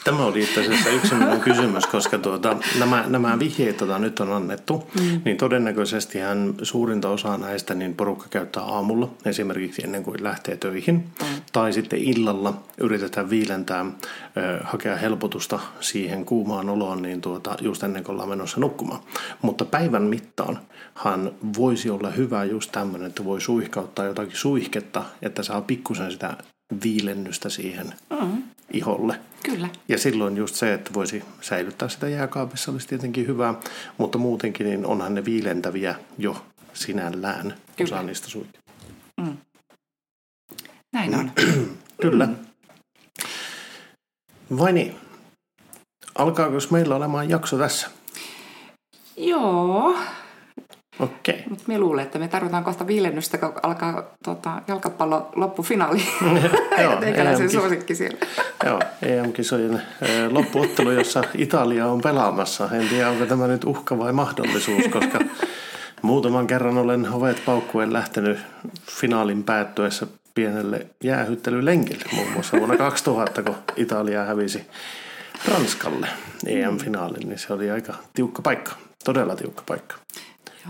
Tämä 0.04 0.24
oli 0.24 0.42
itse 0.42 0.60
asiassa 0.60 0.90
yksi 0.90 1.14
minun 1.14 1.40
kysymys, 1.40 1.86
koska 1.86 2.18
tuota, 2.18 2.56
nämä, 2.78 3.04
nämä 3.06 3.38
vihjeet, 3.38 3.80
joita 3.80 3.98
nyt 3.98 4.20
on 4.20 4.32
annettu, 4.32 4.90
mm. 5.00 5.20
niin 5.24 5.36
todennäköisesti 5.36 6.18
hän 6.18 6.54
suurinta 6.62 7.08
osaa 7.08 7.38
näistä 7.38 7.74
niin 7.74 7.94
porukka 7.94 8.26
käyttää 8.30 8.62
aamulla, 8.62 9.10
esimerkiksi 9.24 9.82
ennen 9.84 10.04
kuin 10.04 10.24
lähtee 10.24 10.56
töihin, 10.56 10.94
mm. 10.94 11.26
tai 11.52 11.72
sitten 11.72 11.98
illalla 11.98 12.62
yritetään 12.78 13.30
viilentää, 13.30 13.86
hakea 14.62 14.96
helpotusta 14.96 15.60
siihen 15.80 16.24
kuumaan 16.24 16.68
oloon, 16.70 17.02
niin 17.02 17.20
tuota, 17.20 17.56
just 17.60 17.82
ennen 17.82 18.04
kuin 18.04 18.12
ollaan 18.12 18.28
menossa 18.28 18.60
nukkumaan. 18.60 19.00
Mutta 19.42 19.64
päivän 19.64 20.02
mittaan 20.02 20.58
hän 20.94 21.30
voisi 21.56 21.90
olla 21.90 22.10
hyvä 22.10 22.44
just 22.44 22.72
tämmöinen, 22.72 23.08
että 23.08 23.24
voi 23.24 23.40
suihkauttaa 23.40 24.04
jotakin 24.04 24.36
suihketta, 24.36 25.04
että 25.22 25.42
saa 25.42 25.60
pikkusen 25.60 26.12
sitä 26.12 26.36
viilennystä 26.84 27.48
siihen 27.48 27.94
mm. 28.10 28.42
Iholle. 28.72 29.20
Kyllä. 29.42 29.68
Ja 29.88 29.98
silloin 29.98 30.36
just 30.36 30.54
se, 30.54 30.74
että 30.74 30.94
voisi 30.94 31.24
säilyttää 31.40 31.88
sitä 31.88 32.08
jääkaapissa 32.08 32.72
olisi 32.72 32.88
tietenkin 32.88 33.26
hyvä, 33.26 33.54
mutta 33.98 34.18
muutenkin 34.18 34.66
niin 34.66 34.86
onhan 34.86 35.14
ne 35.14 35.24
viilentäviä 35.24 35.94
jo 36.18 36.46
sinällään, 36.72 37.54
Kyllä. 37.76 37.96
osa 37.96 38.02
niistä 38.02 38.28
suihketta. 38.28 38.72
Mm. 39.20 39.36
Näin 40.92 41.14
on. 41.14 41.30
Kyllä. 42.02 42.26
Mm. 42.26 42.36
Vai 44.58 44.72
niin? 44.72 44.96
Alkaako 46.18 46.56
meillä 46.70 46.96
olemaan 46.96 47.30
jakso 47.30 47.58
tässä? 47.58 47.90
Joo, 49.16 49.96
Okei. 50.98 51.34
Okay. 51.34 51.48
Mutta 51.48 51.64
me 51.66 51.78
luulen, 51.78 52.04
että 52.04 52.18
me 52.18 52.28
tarvitaan 52.28 52.64
kohta 52.64 52.86
viilennystä, 52.86 53.38
kun 53.38 53.52
alkaa 53.62 54.02
tota, 54.24 54.62
jalkapallo 54.68 55.28
loppufinaali. 55.36 56.02
Joo, 56.82 56.96
Teikäläisen 57.00 57.50
suosikki 57.50 57.94
siellä. 57.94 58.18
Joo, 58.66 58.80
EM-kisojen 59.02 59.82
loppuottelu, 60.30 60.90
jossa 60.90 61.24
Italia 61.38 61.86
on 61.86 62.00
pelaamassa. 62.00 62.68
En 62.72 62.88
tiedä, 62.88 63.10
onko 63.10 63.26
tämä 63.26 63.46
nyt 63.46 63.64
uhka 63.64 63.98
vai 63.98 64.12
mahdollisuus, 64.12 64.84
koska 64.90 65.18
muutaman 66.02 66.46
kerran 66.46 66.78
olen 66.78 67.12
ovet 67.12 67.42
paukkuen 67.46 67.92
lähtenyt 67.92 68.38
finaalin 68.86 69.42
päättyessä 69.42 70.06
pienelle 70.34 70.86
jäähyttelylenkille. 71.04 72.04
Muun 72.12 72.32
muassa 72.32 72.56
vuonna 72.56 72.76
2000, 72.76 73.42
kun 73.42 73.54
Italia 73.76 74.24
hävisi 74.24 74.66
Ranskalle 75.48 76.08
EM-finaalin, 76.46 77.28
niin 77.28 77.38
se 77.38 77.52
oli 77.52 77.70
aika 77.70 77.94
tiukka 78.14 78.42
paikka. 78.42 78.72
Todella 79.04 79.36
tiukka 79.36 79.62
paikka. 79.66 79.96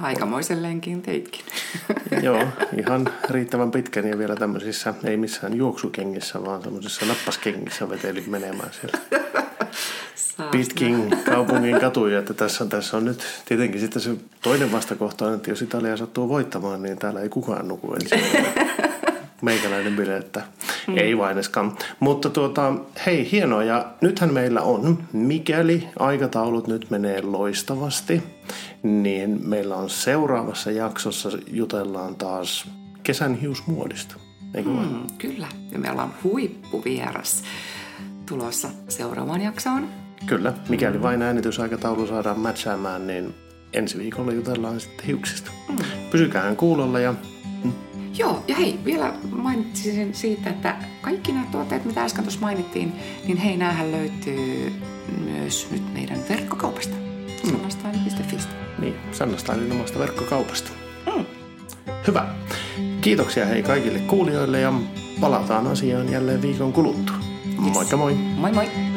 Aikamoisen 0.00 0.62
lenkin 0.62 1.02
teitkin. 1.02 1.44
Joo, 2.22 2.44
ihan 2.78 3.09
riittävän 3.30 3.70
pitkän 3.70 4.09
ja 4.09 4.18
vielä 4.18 4.37
tämmöisissä, 4.37 4.94
ei 5.04 5.16
missään 5.16 5.57
juoksukengissä, 5.57 6.44
vaan 6.44 6.62
semmoisissa 6.62 7.07
nappaskengissä 7.07 7.88
vetelin 7.88 8.30
menemään 8.30 8.70
siellä. 8.72 8.98
Pitkin 10.50 11.16
kaupungin 11.24 11.80
katuja, 11.80 12.18
että 12.18 12.35
tässä 12.35 12.64
on, 12.64 12.70
tässä 12.70 12.96
on 12.96 13.04
nyt 13.04 13.24
tietenkin 13.44 13.80
sitten 13.80 14.02
se 14.02 14.11
toinen 14.42 14.72
vastakohta 14.72 15.35
että 15.35 15.50
jos 15.50 15.62
Italia 15.62 15.96
sattuu 15.96 16.28
voittamaan, 16.28 16.83
niin 16.83 16.98
täällä 16.98 17.20
ei 17.20 17.28
kukaan 17.28 17.68
nuku 17.68 17.94
ensin. 17.94 18.20
Meikäläinen 19.44 19.96
bile, 19.96 20.16
että 20.16 20.42
mm. 20.87 20.98
ei 20.98 21.18
vaineskaan. 21.18 21.76
Mutta 22.00 22.30
tuota, 22.30 22.74
hei, 23.07 23.30
hienoa. 23.33 23.64
Ja 23.64 23.87
nythän 24.00 24.33
meillä 24.33 24.61
on, 24.61 24.98
mikäli 25.12 25.88
aikataulut 25.98 26.66
nyt 26.66 26.90
menee 26.90 27.22
loistavasti, 27.22 28.22
niin 28.83 29.40
meillä 29.48 29.76
on 29.76 29.90
seuraavassa 29.90 30.70
jaksossa 30.70 31.30
jutellaan 31.46 32.14
taas 32.14 32.68
kesän 33.02 33.35
hiusmuodista. 33.35 34.16
Eikö 34.54 34.70
mm, 34.70 35.07
Kyllä, 35.18 35.48
ja 35.72 35.78
meillä 35.78 36.02
on 36.02 36.14
huippuvieras 36.24 37.42
tulossa 38.26 38.68
seuraavaan 38.88 39.40
jaksoon. 39.40 39.88
Kyllä, 40.26 40.52
mikäli 40.68 41.02
vain 41.02 41.22
äänitysaikataulu 41.22 42.07
saadaan 42.07 42.40
matchaamaan, 42.40 43.07
niin 43.07 43.35
ensi 43.72 43.98
viikolla 43.98 44.33
jutellaan 44.33 44.80
sitten 44.80 45.07
hiuksista. 45.07 45.50
Mm. 45.68 45.76
Pysykää 46.11 46.54
kuulolla 46.54 47.00
ja... 47.00 47.14
Joo, 48.18 48.42
ja 48.48 48.57
hei, 48.57 48.79
vielä 48.85 49.12
mainitsisin 49.31 50.14
siitä, 50.14 50.50
että 50.50 50.77
kaikki 51.00 51.33
nämä 51.33 51.46
tuotteet, 51.53 51.85
mitä 51.85 52.05
äsken 52.05 52.24
tuossa 52.24 52.40
mainittiin, 52.40 52.92
niin 53.27 53.37
hei, 53.37 53.57
näähän 53.57 53.92
löytyy 53.92 54.72
myös 55.24 55.68
nyt 55.70 55.94
meidän 55.94 56.18
verkkokaupasta. 56.29 56.96
Mm. 57.44 57.50
Sannastaili.fistä. 57.50 58.53
Niin, 58.79 58.94
Sannastailin 59.12 59.72
omasta 59.72 59.98
verkkokaupasta. 59.98 60.70
Mm. 61.16 61.24
Hyvä. 62.07 62.27
Kiitoksia 63.00 63.46
hei 63.46 63.62
kaikille 63.62 63.98
kuulijoille 63.98 64.61
ja 64.61 64.72
palataan 65.20 65.66
asiaan 65.66 66.12
jälleen 66.12 66.42
viikon 66.42 66.72
kuluttua. 66.72 67.16
Yes. 67.64 67.74
Moikka 67.74 67.96
moi. 67.96 68.14
Moi 68.14 68.53
moi. 68.53 68.93